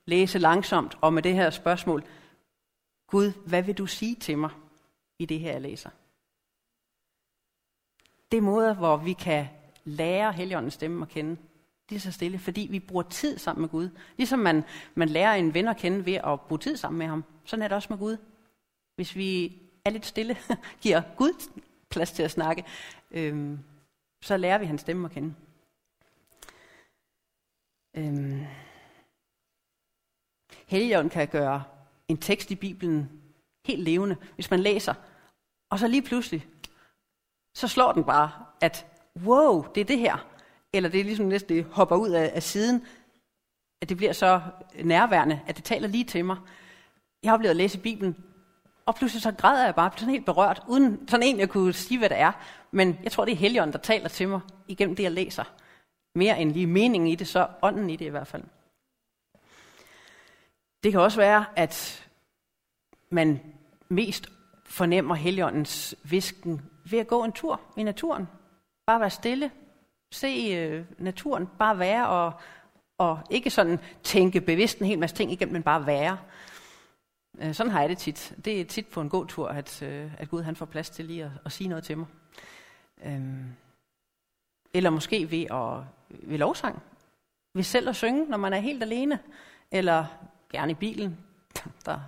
læse 0.05 0.39
langsomt 0.39 0.97
og 1.01 1.13
med 1.13 1.23
det 1.23 1.33
her 1.33 1.49
spørgsmål, 1.49 2.03
Gud, 3.07 3.31
hvad 3.47 3.63
vil 3.63 3.77
du 3.77 3.85
sige 3.85 4.15
til 4.15 4.37
mig 4.37 4.49
i 5.19 5.25
det 5.25 5.39
her, 5.39 5.51
jeg 5.51 5.61
læser? 5.61 5.89
Det 8.31 8.37
er 8.37 8.41
måder, 8.41 8.73
hvor 8.73 8.97
vi 8.97 9.13
kan 9.13 9.47
lære 9.83 10.33
Helligåndens 10.33 10.73
stemme 10.73 11.01
at 11.01 11.09
kende. 11.09 11.37
Det 11.89 11.95
er 11.95 11.99
så 11.99 12.11
stille, 12.11 12.39
fordi 12.39 12.67
vi 12.71 12.79
bruger 12.79 13.03
tid 13.03 13.37
sammen 13.37 13.61
med 13.61 13.69
Gud. 13.69 13.89
Ligesom 14.17 14.39
man, 14.39 14.63
man 14.95 15.09
lærer 15.09 15.33
en 15.33 15.53
ven 15.53 15.67
at 15.67 15.77
kende 15.77 16.05
ved 16.05 16.13
at 16.13 16.41
bruge 16.41 16.59
tid 16.59 16.77
sammen 16.77 16.99
med 16.99 17.07
ham. 17.07 17.23
Sådan 17.45 17.63
er 17.63 17.67
det 17.67 17.75
også 17.75 17.87
med 17.89 17.97
Gud. 17.97 18.17
Hvis 18.95 19.15
vi 19.15 19.61
er 19.85 19.89
lidt 19.89 20.05
stille, 20.05 20.37
giver 20.81 21.01
Gud 21.17 21.49
plads 21.91 22.11
til 22.11 22.23
at 22.23 22.31
snakke, 22.31 22.63
øhm, 23.11 23.59
så 24.21 24.37
lærer 24.37 24.57
vi 24.57 24.65
hans 24.65 24.81
stemme 24.81 25.05
at 25.05 25.11
kende. 25.11 25.33
Øhm. 27.97 28.45
Helligånden 30.67 31.09
kan 31.09 31.27
gøre 31.27 31.63
en 32.07 32.17
tekst 32.17 32.51
i 32.51 32.55
Bibelen 32.55 33.21
helt 33.65 33.83
levende, 33.83 34.17
hvis 34.35 34.51
man 34.51 34.59
læser. 34.59 34.93
Og 35.69 35.79
så 35.79 35.87
lige 35.87 36.01
pludselig, 36.01 36.47
så 37.55 37.67
slår 37.67 37.91
den 37.91 38.03
bare, 38.03 38.31
at 38.61 38.85
wow, 39.23 39.65
det 39.75 39.81
er 39.81 39.85
det 39.85 39.99
her. 39.99 40.27
Eller 40.73 40.89
det 40.89 40.99
er 40.99 41.03
ligesom 41.03 41.25
næsten, 41.25 41.55
det 41.55 41.65
hopper 41.65 41.95
ud 41.95 42.09
af, 42.09 42.31
af 42.33 42.43
siden, 42.43 42.85
at 43.81 43.89
det 43.89 43.97
bliver 43.97 44.13
så 44.13 44.41
nærværende, 44.83 45.41
at 45.47 45.55
det 45.55 45.63
taler 45.63 45.87
lige 45.87 46.03
til 46.03 46.25
mig. 46.25 46.37
Jeg 47.23 47.31
har 47.31 47.35
oplevet 47.35 47.49
at 47.49 47.55
læse 47.55 47.79
Bibelen, 47.79 48.23
og 48.85 48.95
pludselig 48.95 49.21
så 49.21 49.31
græder 49.31 49.65
jeg 49.65 49.75
bare, 49.75 49.91
sådan 49.95 50.09
helt 50.09 50.25
berørt, 50.25 50.63
uden 50.67 51.07
sådan 51.07 51.27
en, 51.27 51.39
jeg 51.39 51.49
kunne 51.49 51.73
sige, 51.73 51.97
hvad 51.97 52.09
det 52.09 52.19
er. 52.19 52.31
Men 52.71 52.99
jeg 53.03 53.11
tror, 53.11 53.25
det 53.25 53.31
er 53.31 53.35
Helligånden, 53.35 53.73
der 53.73 53.79
taler 53.79 54.09
til 54.09 54.27
mig 54.27 54.39
igennem 54.67 54.95
det, 54.95 55.03
jeg 55.03 55.11
læser. 55.11 55.43
Mere 56.15 56.39
end 56.39 56.51
lige 56.51 56.67
meningen 56.67 57.09
i 57.09 57.15
det, 57.15 57.27
så 57.27 57.47
ånden 57.61 57.89
i 57.89 57.95
det 57.95 58.05
i 58.05 58.09
hvert 58.09 58.27
fald. 58.27 58.43
Det 60.83 60.91
kan 60.91 61.01
også 61.01 61.17
være, 61.17 61.45
at 61.55 62.05
man 63.09 63.39
mest 63.89 64.29
fornemmer 64.65 65.15
Helligåndens 65.15 65.95
visken 66.03 66.61
ved 66.91 66.99
at 66.99 67.07
gå 67.07 67.23
en 67.23 67.31
tur 67.31 67.61
i 67.77 67.83
naturen. 67.83 68.27
Bare 68.85 68.99
være 68.99 69.09
stille, 69.09 69.51
se 70.11 70.27
øh, 70.27 70.85
naturen, 70.97 71.47
bare 71.59 71.79
være 71.79 72.07
og, 72.07 72.33
og 72.97 73.19
ikke 73.29 73.49
sådan 73.49 73.79
tænke 74.03 74.41
bevidst 74.41 74.79
en 74.79 74.85
hel 74.85 74.99
masse 74.99 75.15
ting 75.15 75.31
igennem, 75.31 75.53
men 75.53 75.63
bare 75.63 75.85
være. 75.85 76.17
Øh, 77.39 77.53
sådan 77.53 77.71
har 77.71 77.79
jeg 77.79 77.89
det 77.89 77.97
tit. 77.97 78.35
Det 78.45 78.61
er 78.61 78.65
tit 78.65 78.87
på 78.87 79.01
en 79.01 79.09
god 79.09 79.27
tur, 79.27 79.47
at, 79.47 79.81
øh, 79.81 80.11
at 80.17 80.29
Gud 80.29 80.41
han 80.41 80.55
får 80.55 80.65
plads 80.65 80.89
til 80.89 81.05
lige 81.05 81.23
at, 81.23 81.31
at 81.45 81.51
sige 81.51 81.67
noget 81.67 81.83
til 81.83 81.97
mig. 81.97 82.07
Øhm, 83.05 83.55
eller 84.73 84.89
måske 84.89 85.31
ved, 85.31 85.45
at, 85.51 85.83
ved 86.29 86.37
lovsang. 86.37 86.81
Ved 87.53 87.63
selv 87.63 87.89
at 87.89 87.95
synge, 87.95 88.25
når 88.25 88.37
man 88.37 88.53
er 88.53 88.59
helt 88.59 88.83
alene. 88.83 89.19
Eller 89.71 90.05
gerne 90.51 90.71
i 90.71 90.75
bilen. 90.75 91.17
Der 91.85 91.99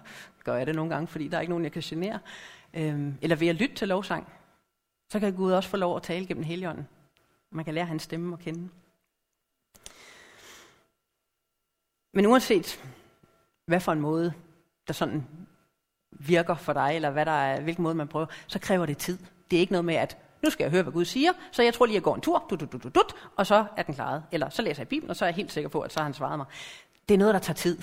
gør 0.43 0.55
jeg 0.55 0.67
det 0.67 0.75
nogle 0.75 0.93
gange, 0.93 1.07
fordi 1.07 1.27
der 1.27 1.37
er 1.37 1.41
ikke 1.41 1.51
nogen, 1.51 1.63
jeg 1.63 1.71
kan 1.71 1.81
genere. 1.81 2.19
Øhm, 2.73 3.17
eller 3.21 3.35
ved 3.35 3.47
at 3.47 3.55
lytte 3.55 3.75
til 3.75 3.87
lovsang. 3.87 4.27
Så 5.09 5.19
kan 5.19 5.35
Gud 5.35 5.51
også 5.51 5.69
få 5.69 5.77
lov 5.77 5.95
at 5.95 6.03
tale 6.03 6.27
gennem 6.27 6.43
Helligånden. 6.43 6.87
Man 7.51 7.65
kan 7.65 7.73
lære 7.73 7.85
hans 7.85 8.03
stemme 8.03 8.33
at 8.33 8.39
kende. 8.39 8.69
Men 12.13 12.25
uanset 12.25 12.83
hvad 13.67 13.79
for 13.79 13.91
en 13.91 14.01
måde, 14.01 14.33
der 14.87 14.93
sådan 14.93 15.27
virker 16.11 16.55
for 16.55 16.73
dig, 16.73 16.91
eller 16.95 17.09
hvad 17.09 17.25
der 17.25 17.31
er, 17.31 17.61
hvilken 17.61 17.83
måde 17.83 17.95
man 17.95 18.07
prøver, 18.07 18.25
så 18.47 18.59
kræver 18.59 18.85
det 18.85 18.97
tid. 18.97 19.17
Det 19.51 19.57
er 19.57 19.61
ikke 19.61 19.73
noget 19.73 19.85
med, 19.85 19.95
at 19.95 20.17
nu 20.43 20.49
skal 20.49 20.63
jeg 20.63 20.71
høre, 20.71 20.83
hvad 20.83 20.93
Gud 20.93 21.05
siger, 21.05 21.31
så 21.51 21.63
jeg 21.63 21.73
tror 21.73 21.85
lige, 21.85 21.93
at 21.93 21.95
jeg 21.95 22.03
går 22.03 22.15
en 22.15 22.21
tur, 22.21 22.45
du, 22.49 22.55
du, 22.55 22.65
du, 22.65 22.77
du, 22.77 22.89
du, 22.89 23.01
og 23.35 23.47
så 23.47 23.65
er 23.77 23.83
den 23.83 23.93
klaret. 23.93 24.23
Eller 24.31 24.49
så 24.49 24.61
læser 24.61 24.81
jeg 24.81 24.87
Bibelen, 24.87 25.09
og 25.09 25.15
så 25.15 25.25
er 25.25 25.27
jeg 25.27 25.35
helt 25.35 25.51
sikker 25.51 25.69
på, 25.69 25.81
at 25.81 25.93
så 25.93 25.99
har 25.99 26.03
han 26.03 26.13
svaret 26.13 26.39
mig. 26.39 26.45
Det 27.09 27.13
er 27.13 27.19
noget, 27.19 27.33
der 27.33 27.39
tager 27.39 27.55
tid. 27.55 27.77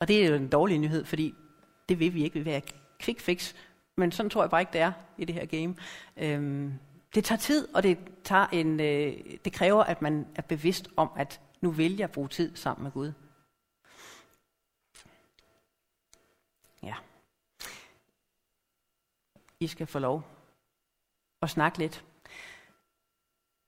Og 0.00 0.08
det 0.08 0.24
er 0.24 0.28
jo 0.28 0.34
en 0.34 0.48
dårlig 0.48 0.78
nyhed, 0.78 1.04
fordi 1.04 1.34
det 1.88 1.98
vil 1.98 2.14
vi 2.14 2.24
ikke. 2.24 2.34
Vi 2.34 2.40
vil 2.40 2.52
have 2.52 2.62
quick 3.00 3.20
fix. 3.20 3.54
Men 3.96 4.12
sådan 4.12 4.30
tror 4.30 4.42
jeg 4.42 4.50
bare 4.50 4.60
ikke, 4.60 4.72
det 4.72 4.80
er 4.80 4.92
i 5.18 5.24
det 5.24 5.34
her 5.34 5.46
game. 5.46 5.74
Øhm, 6.16 6.72
det 7.14 7.24
tager 7.24 7.38
tid, 7.38 7.68
og 7.74 7.82
det, 7.82 7.98
tager 8.24 8.46
en, 8.46 8.80
øh, 8.80 9.16
det 9.44 9.52
kræver, 9.52 9.84
at 9.84 10.02
man 10.02 10.26
er 10.36 10.42
bevidst 10.42 10.88
om, 10.96 11.10
at 11.16 11.40
nu 11.60 11.70
vil 11.70 11.96
jeg 11.96 12.10
bruge 12.10 12.28
tid 12.28 12.56
sammen 12.56 12.82
med 12.82 12.92
Gud. 12.92 13.12
Ja. 16.82 16.94
I 19.60 19.66
skal 19.66 19.86
få 19.86 19.98
lov 19.98 20.22
at 21.42 21.50
snakke 21.50 21.78
lidt. 21.78 22.04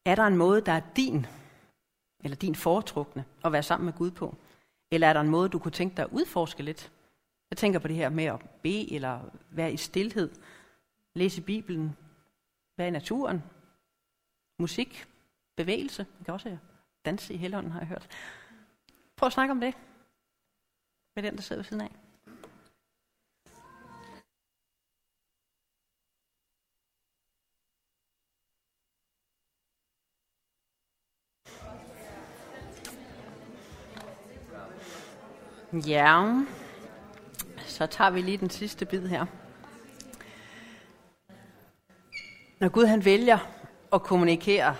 Er 0.04 0.14
der 0.14 0.22
en 0.22 0.36
måde, 0.36 0.60
der 0.60 0.72
er 0.72 0.82
din, 0.96 1.26
eller 2.24 2.36
din 2.36 2.54
foretrukne, 2.54 3.24
at 3.44 3.52
være 3.52 3.62
sammen 3.62 3.84
med 3.84 3.94
Gud 3.94 4.10
på? 4.10 4.36
Eller 4.90 5.08
er 5.08 5.12
der 5.12 5.20
en 5.20 5.28
måde, 5.28 5.48
du 5.48 5.58
kunne 5.58 5.72
tænke 5.72 5.96
dig 5.96 6.04
at 6.04 6.10
udforske 6.10 6.62
lidt? 6.62 6.92
Jeg 7.50 7.58
tænker 7.58 7.78
på 7.78 7.88
det 7.88 7.96
her 7.96 8.08
med 8.08 8.24
at 8.24 8.40
bede, 8.62 8.92
eller 8.92 9.20
være 9.50 9.72
i 9.72 9.76
stillhed, 9.76 10.30
læse 11.14 11.42
Bibelen, 11.42 11.96
være 12.76 12.88
i 12.88 12.90
naturen, 12.90 13.42
musik, 14.58 15.08
bevægelse. 15.56 16.06
Det 16.18 16.24
kan 16.24 16.34
også 16.34 16.58
danse 17.04 17.34
i 17.34 17.36
helånden, 17.36 17.72
har 17.72 17.80
jeg 17.80 17.88
hørt. 17.88 18.08
Prøv 19.16 19.26
at 19.26 19.32
snakke 19.32 19.52
om 19.52 19.60
det 19.60 19.74
med 21.14 21.22
den, 21.22 21.36
der 21.36 21.42
sidder 21.42 21.62
ved 21.62 21.64
siden 21.64 21.82
af. 21.82 21.99
Ja, 35.72 36.42
så 37.58 37.86
tager 37.86 38.10
vi 38.10 38.22
lige 38.22 38.36
den 38.36 38.50
sidste 38.50 38.86
bid 38.86 39.06
her. 39.06 39.26
Når 42.60 42.68
Gud 42.68 42.86
han 42.86 43.04
vælger 43.04 43.38
at 43.92 44.02
kommunikere 44.02 44.76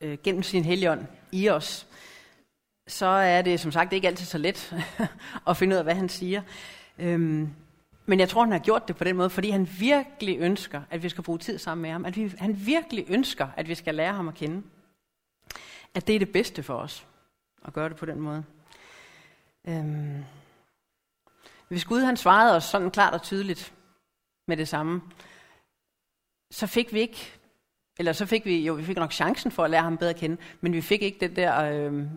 øh, 0.00 0.18
gennem 0.24 0.42
sin 0.42 0.64
helligånd 0.64 1.06
i 1.32 1.48
os, 1.48 1.86
så 2.86 3.06
er 3.06 3.42
det 3.42 3.60
som 3.60 3.72
sagt 3.72 3.92
ikke 3.92 4.08
altid 4.08 4.26
så 4.26 4.38
let 4.38 4.74
at 5.48 5.56
finde 5.56 5.74
ud 5.74 5.78
af, 5.78 5.84
hvad 5.84 5.94
han 5.94 6.08
siger. 6.08 6.42
Øhm, 6.98 7.48
men 8.06 8.20
jeg 8.20 8.28
tror, 8.28 8.42
han 8.42 8.52
har 8.52 8.58
gjort 8.58 8.88
det 8.88 8.96
på 8.96 9.04
den 9.04 9.16
måde, 9.16 9.30
fordi 9.30 9.50
han 9.50 9.68
virkelig 9.78 10.38
ønsker, 10.38 10.82
at 10.90 11.02
vi 11.02 11.08
skal 11.08 11.24
bruge 11.24 11.38
tid 11.38 11.58
sammen 11.58 11.82
med 11.82 11.90
ham. 11.90 12.04
At 12.04 12.16
vi, 12.16 12.32
han 12.38 12.66
virkelig 12.66 13.04
ønsker, 13.08 13.48
at 13.56 13.68
vi 13.68 13.74
skal 13.74 13.94
lære 13.94 14.12
ham 14.12 14.28
at 14.28 14.34
kende. 14.34 14.62
At 15.94 16.06
det 16.06 16.14
er 16.14 16.18
det 16.18 16.32
bedste 16.32 16.62
for 16.62 16.74
os, 16.74 17.06
at 17.66 17.72
gøre 17.72 17.88
det 17.88 17.96
på 17.96 18.06
den 18.06 18.20
måde. 18.20 18.44
Øhm, 19.68 20.24
hvis 21.68 21.84
Gud 21.84 22.00
han 22.00 22.16
svarede 22.16 22.56
os 22.56 22.64
sådan 22.64 22.90
klart 22.90 23.14
og 23.14 23.22
tydeligt 23.22 23.72
med 24.48 24.56
det 24.56 24.68
samme, 24.68 25.02
så 26.50 26.66
fik 26.66 26.92
vi 26.92 27.00
ikke, 27.00 27.38
eller 27.98 28.12
så 28.12 28.26
fik 28.26 28.44
vi 28.44 28.66
jo, 28.66 28.74
vi 28.74 28.84
fik 28.84 28.96
nok 28.96 29.12
chancen 29.12 29.50
for 29.50 29.64
at 29.64 29.70
lære 29.70 29.82
ham 29.82 29.96
bedre 29.98 30.10
at 30.10 30.16
kende, 30.16 30.36
men 30.60 30.72
vi 30.72 30.80
fik 30.80 31.02
ikke 31.02 31.18
det 31.20 31.36
der, 31.36 31.62
øhm, 31.62 32.08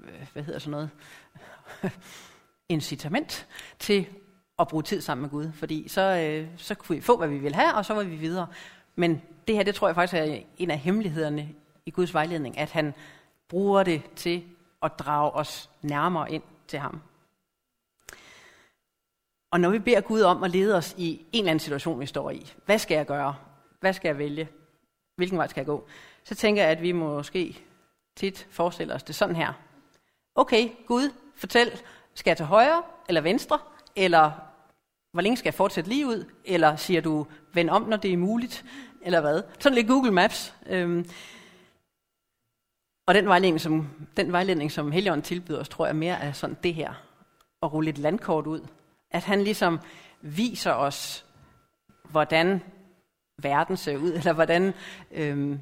øh, 0.00 0.28
hvad 0.32 0.42
hedder 0.42 0.58
sådan 0.58 0.70
noget, 0.70 0.90
incitament 2.68 3.46
til 3.78 4.06
at 4.58 4.68
bruge 4.68 4.82
tid 4.82 5.00
sammen 5.00 5.22
med 5.22 5.30
Gud, 5.30 5.52
fordi 5.52 5.88
så, 5.88 6.00
øh, 6.00 6.48
så 6.56 6.74
kunne 6.74 6.96
vi 6.96 7.02
få, 7.02 7.16
hvad 7.16 7.28
vi 7.28 7.38
ville 7.38 7.54
have, 7.54 7.74
og 7.74 7.84
så 7.84 7.94
var 7.94 8.02
vi 8.02 8.16
videre. 8.16 8.46
Men 8.96 9.22
det 9.48 9.56
her, 9.56 9.62
det 9.62 9.74
tror 9.74 9.88
jeg 9.88 9.94
faktisk 9.94 10.14
er 10.14 10.40
en 10.56 10.70
af 10.70 10.78
hemmelighederne 10.78 11.48
i 11.86 11.90
Guds 11.90 12.14
vejledning, 12.14 12.58
at 12.58 12.70
han 12.70 12.94
bruger 13.48 13.82
det 13.82 14.02
til 14.16 14.44
at 14.82 14.98
drage 14.98 15.30
os 15.30 15.70
nærmere 15.82 16.32
ind 16.32 16.42
til 16.68 16.78
ham. 16.78 17.00
Og 19.50 19.60
når 19.60 19.70
vi 19.70 19.78
beder 19.78 20.00
Gud 20.00 20.20
om 20.20 20.42
at 20.42 20.50
lede 20.50 20.76
os 20.76 20.94
i 20.98 21.26
en 21.32 21.38
eller 21.38 21.50
anden 21.50 21.60
situation, 21.60 22.00
vi 22.00 22.06
står 22.06 22.30
i, 22.30 22.52
hvad 22.66 22.78
skal 22.78 22.94
jeg 22.94 23.06
gøre? 23.06 23.34
Hvad 23.80 23.92
skal 23.92 24.08
jeg 24.08 24.18
vælge? 24.18 24.48
Hvilken 25.16 25.38
vej 25.38 25.46
skal 25.46 25.60
jeg 25.60 25.66
gå? 25.66 25.88
Så 26.24 26.34
tænker 26.34 26.62
jeg, 26.62 26.70
at 26.70 26.82
vi 26.82 26.92
måske 26.92 27.64
tit 28.16 28.46
forestiller 28.50 28.94
os 28.94 29.02
det 29.02 29.14
sådan 29.14 29.36
her. 29.36 29.52
Okay, 30.34 30.68
Gud, 30.86 31.10
fortæl, 31.36 31.80
skal 32.14 32.30
jeg 32.30 32.36
til 32.36 32.46
højre 32.46 32.82
eller 33.08 33.20
venstre? 33.20 33.58
Eller 33.96 34.30
hvor 35.12 35.20
længe 35.22 35.36
skal 35.36 35.48
jeg 35.48 35.54
fortsætte 35.54 35.90
lige 35.90 36.06
ud? 36.06 36.24
Eller 36.44 36.76
siger 36.76 37.00
du, 37.00 37.26
vend 37.52 37.70
om, 37.70 37.82
når 37.82 37.96
det 37.96 38.12
er 38.12 38.16
muligt? 38.16 38.64
Eller 39.02 39.20
hvad? 39.20 39.42
Sådan 39.58 39.76
lidt 39.76 39.88
Google 39.88 40.12
Maps. 40.12 40.54
Øhm, 40.66 41.06
og 43.08 43.14
den 43.14 43.26
vejledning, 43.26 43.60
som, 43.60 43.88
den 44.16 44.32
vejledning, 44.32 44.72
som 44.72 44.92
Helion 44.92 45.22
tilbyder 45.22 45.60
os, 45.60 45.68
tror 45.68 45.86
jeg 45.86 45.96
mere 45.96 46.20
er 46.20 46.32
sådan 46.32 46.56
det 46.62 46.74
her. 46.74 46.92
At 47.62 47.72
rulle 47.72 47.90
et 47.90 47.98
landkort 47.98 48.46
ud. 48.46 48.60
At 49.10 49.24
han 49.24 49.42
ligesom 49.42 49.80
viser 50.20 50.72
os, 50.72 51.24
hvordan 52.10 52.62
verden 53.42 53.76
ser 53.76 53.96
ud, 53.96 54.12
eller 54.12 54.32
hvordan, 54.32 54.74
øhm, 55.10 55.60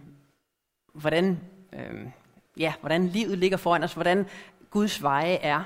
hvordan, 0.94 1.40
øhm, 1.72 2.10
ja, 2.56 2.72
hvordan 2.80 3.08
livet 3.08 3.38
ligger 3.38 3.56
foran 3.56 3.82
os, 3.82 3.94
hvordan 3.94 4.26
Guds 4.70 5.02
veje 5.02 5.34
er. 5.34 5.62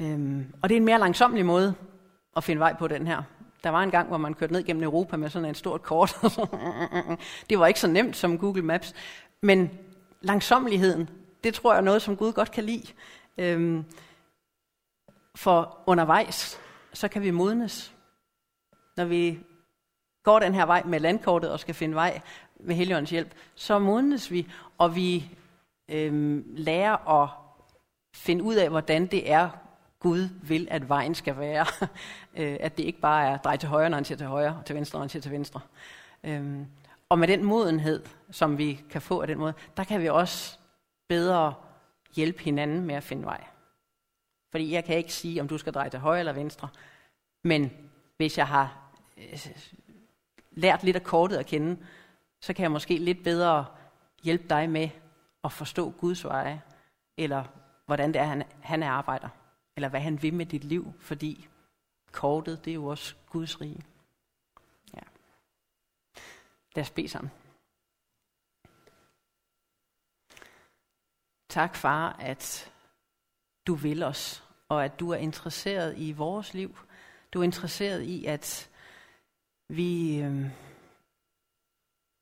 Øhm, 0.00 0.54
og 0.62 0.68
det 0.68 0.74
er 0.74 0.80
en 0.80 0.84
mere 0.84 0.98
langsomlig 0.98 1.46
måde 1.46 1.74
at 2.36 2.44
finde 2.44 2.60
vej 2.60 2.76
på 2.76 2.88
den 2.88 3.06
her. 3.06 3.22
Der 3.64 3.70
var 3.70 3.82
en 3.82 3.90
gang, 3.90 4.08
hvor 4.08 4.18
man 4.18 4.34
kørte 4.34 4.52
ned 4.52 4.64
gennem 4.64 4.82
Europa 4.82 5.16
med 5.16 5.30
sådan 5.30 5.48
en 5.48 5.54
stort 5.54 5.82
kort. 5.82 6.16
det 7.50 7.58
var 7.58 7.66
ikke 7.66 7.80
så 7.80 7.88
nemt 7.88 8.16
som 8.16 8.38
Google 8.38 8.62
Maps. 8.62 8.94
Men 9.42 9.70
langsomligheden, 10.20 11.10
det 11.44 11.54
tror 11.54 11.72
jeg 11.72 11.78
er 11.78 11.84
noget, 11.84 12.02
som 12.02 12.16
Gud 12.16 12.32
godt 12.32 12.50
kan 12.50 12.64
lide. 12.64 12.92
Øhm, 13.38 13.84
for 15.34 15.78
undervejs, 15.86 16.60
så 16.92 17.08
kan 17.08 17.22
vi 17.22 17.30
modnes. 17.30 17.94
Når 18.96 19.04
vi 19.04 19.38
går 20.22 20.38
den 20.38 20.54
her 20.54 20.66
vej 20.66 20.82
med 20.84 21.00
landkortet 21.00 21.50
og 21.50 21.60
skal 21.60 21.74
finde 21.74 21.94
vej 21.94 22.20
med 22.60 22.74
Helligåndens 22.74 23.10
hjælp, 23.10 23.34
så 23.54 23.78
modnes 23.78 24.30
vi, 24.30 24.48
og 24.78 24.96
vi 24.96 25.30
øhm, 25.88 26.44
lærer 26.48 27.22
at 27.22 27.28
finde 28.14 28.44
ud 28.44 28.54
af, 28.54 28.68
hvordan 28.68 29.06
det 29.06 29.30
er, 29.30 29.50
Gud 30.00 30.28
vil, 30.42 30.68
at 30.70 30.88
vejen 30.88 31.14
skal 31.14 31.38
være. 31.38 31.66
Øh, 32.36 32.56
at 32.60 32.78
det 32.78 32.84
ikke 32.84 33.00
bare 33.00 33.28
er 33.28 33.36
drej 33.36 33.56
til 33.56 33.68
højre, 33.68 33.90
når 33.90 33.96
han 33.96 34.04
siger 34.04 34.18
til 34.18 34.26
højre, 34.26 34.56
og 34.58 34.64
til 34.64 34.76
venstre, 34.76 34.96
når 34.96 35.02
han 35.02 35.08
siger 35.08 35.22
til 35.22 35.32
venstre. 35.32 35.60
Øhm, 36.24 36.66
og 37.08 37.18
med 37.18 37.28
den 37.28 37.44
modenhed, 37.44 38.04
som 38.30 38.58
vi 38.58 38.84
kan 38.90 39.02
få 39.02 39.20
af 39.20 39.26
den 39.26 39.38
måde, 39.38 39.54
der 39.76 39.84
kan 39.84 40.00
vi 40.00 40.08
også 40.08 40.58
bedre 41.08 41.54
hjælpe 42.16 42.42
hinanden 42.42 42.84
med 42.84 42.94
at 42.94 43.02
finde 43.02 43.24
vej. 43.24 43.44
Fordi 44.50 44.72
jeg 44.72 44.84
kan 44.84 44.96
ikke 44.96 45.12
sige, 45.12 45.40
om 45.40 45.48
du 45.48 45.58
skal 45.58 45.72
dreje 45.72 45.90
til 45.90 45.98
højre 45.98 46.18
eller 46.18 46.32
venstre. 46.32 46.68
Men 47.44 47.70
hvis 48.16 48.38
jeg 48.38 48.46
har 48.46 48.90
øh, 49.16 49.46
lært 50.50 50.84
lidt 50.84 50.96
af 50.96 51.02
kortet 51.02 51.36
at 51.36 51.46
kende, 51.46 51.76
så 52.40 52.52
kan 52.52 52.62
jeg 52.62 52.70
måske 52.70 52.98
lidt 52.98 53.24
bedre 53.24 53.66
hjælpe 54.22 54.48
dig 54.48 54.70
med 54.70 54.88
at 55.44 55.52
forstå 55.52 55.90
Guds 55.90 56.24
veje, 56.24 56.62
eller 57.16 57.44
hvordan 57.86 58.12
det 58.12 58.20
er, 58.20 58.24
han, 58.24 58.42
han 58.60 58.82
arbejder, 58.82 59.28
eller 59.76 59.88
hvad 59.88 60.00
han 60.00 60.22
vil 60.22 60.34
med 60.34 60.46
dit 60.46 60.64
liv, 60.64 60.92
fordi 61.00 61.48
kortet, 62.12 62.64
det 62.64 62.70
er 62.70 62.74
jo 62.74 62.86
også 62.86 63.14
Guds 63.30 63.60
rige. 63.60 63.84
Lad 66.78 66.82
os 66.84 66.90
bede 66.90 67.08
sammen. 67.08 67.30
Tak, 71.48 71.76
far, 71.76 72.12
at 72.12 72.72
du 73.66 73.74
vil 73.74 74.02
os, 74.02 74.44
og 74.68 74.84
at 74.84 75.00
du 75.00 75.10
er 75.10 75.16
interesseret 75.16 75.94
i 75.96 76.12
vores 76.12 76.54
liv. 76.54 76.78
Du 77.32 77.40
er 77.40 77.44
interesseret 77.44 78.02
i, 78.02 78.24
at 78.24 78.70
vi, 79.68 80.20
øh, 80.20 80.50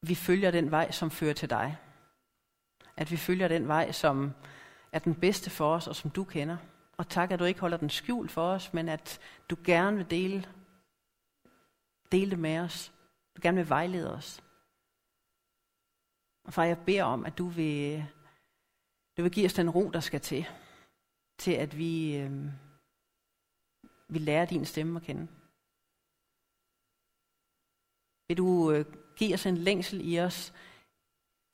vi 0.03 0.14
følger 0.14 0.51
den 0.51 0.71
vej, 0.71 0.90
som 0.90 1.11
fører 1.11 1.35
til 1.35 1.51
dig. 1.51 1.77
At 2.97 3.11
vi 3.11 3.16
følger 3.16 3.49
den 3.49 3.69
vej, 3.69 3.92
som 3.92 4.33
er 4.92 4.99
den 4.99 5.14
bedste 5.14 5.51
for 5.51 5.75
os, 5.75 5.87
og 5.87 5.97
som 5.97 6.11
du 6.11 6.25
kender. 6.25 6.57
Og 6.97 7.09
tak, 7.09 7.31
at 7.31 7.38
du 7.38 7.45
ikke 7.45 7.61
holder 7.61 7.77
den 7.77 7.90
skjult 7.90 8.31
for 8.31 8.49
os, 8.49 8.73
men 8.73 8.88
at 8.88 9.21
du 9.51 9.57
gerne 9.64 9.97
vil 9.97 10.11
dele, 10.11 10.49
dele 12.12 12.31
det 12.31 12.38
med 12.38 12.59
os. 12.59 12.92
Du 13.37 13.40
gerne 13.42 13.57
vil 13.57 13.69
vejlede 13.69 14.14
os. 14.14 14.42
Og 16.47 16.53
far, 16.53 16.65
jeg 16.65 16.85
beder 16.87 17.05
om, 17.05 17.27
at 17.27 17.39
du 17.39 17.49
vil, 17.49 18.07
du 19.17 19.23
vil 19.23 19.33
give 19.33 19.47
os 19.47 19.55
den 19.55 19.71
ro, 19.71 19.91
der 19.91 20.01
skal 20.01 20.21
til, 20.21 20.47
til 21.39 21.53
at 21.53 21.79
vi, 21.79 22.17
øh, 22.17 22.31
vi 24.09 24.19
lærer 24.19 24.47
din 24.47 24.65
stemme 24.65 24.97
at 24.97 25.03
kende. 25.03 25.29
Vil 28.29 28.37
du 28.37 28.71
øh, 28.71 28.85
give 29.17 29.35
os 29.35 29.47
en 29.47 29.57
længsel 29.57 30.13
i 30.13 30.21
os 30.21 30.53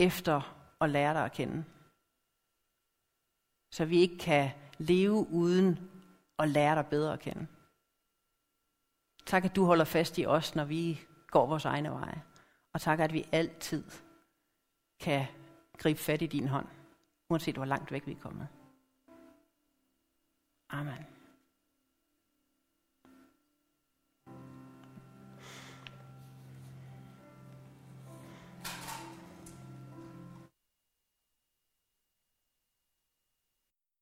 efter 0.00 0.36
at 0.80 0.90
lære 0.90 1.14
dig 1.14 1.24
at 1.24 1.32
kende? 1.32 1.64
Så 3.74 3.84
vi 3.84 3.96
ikke 4.00 4.18
kan 4.18 4.50
leve 4.78 5.26
uden 5.30 5.90
at 6.38 6.48
lære 6.48 6.74
dig 6.74 6.86
bedre 6.86 7.12
at 7.12 7.20
kende. 7.20 7.46
Tak, 9.26 9.44
at 9.44 9.56
du 9.56 9.64
holder 9.64 9.84
fast 9.84 10.18
i 10.18 10.26
os, 10.26 10.54
når 10.54 10.64
vi 10.64 11.00
går 11.26 11.46
vores 11.46 11.64
egne 11.64 11.90
veje. 11.90 12.22
Og 12.74 12.80
tak, 12.80 13.00
at 13.00 13.12
vi 13.12 13.28
altid 13.32 13.84
kan 15.02 15.26
gribe 15.78 15.98
fat 15.98 16.22
i 16.22 16.26
din 16.26 16.48
hånd, 16.48 16.66
uanset 17.28 17.56
hvor 17.56 17.64
langt 17.64 17.92
væk 17.92 18.06
vi 18.06 18.12
er 18.12 18.20
kommet. 18.20 18.48
Amen. 20.70 21.21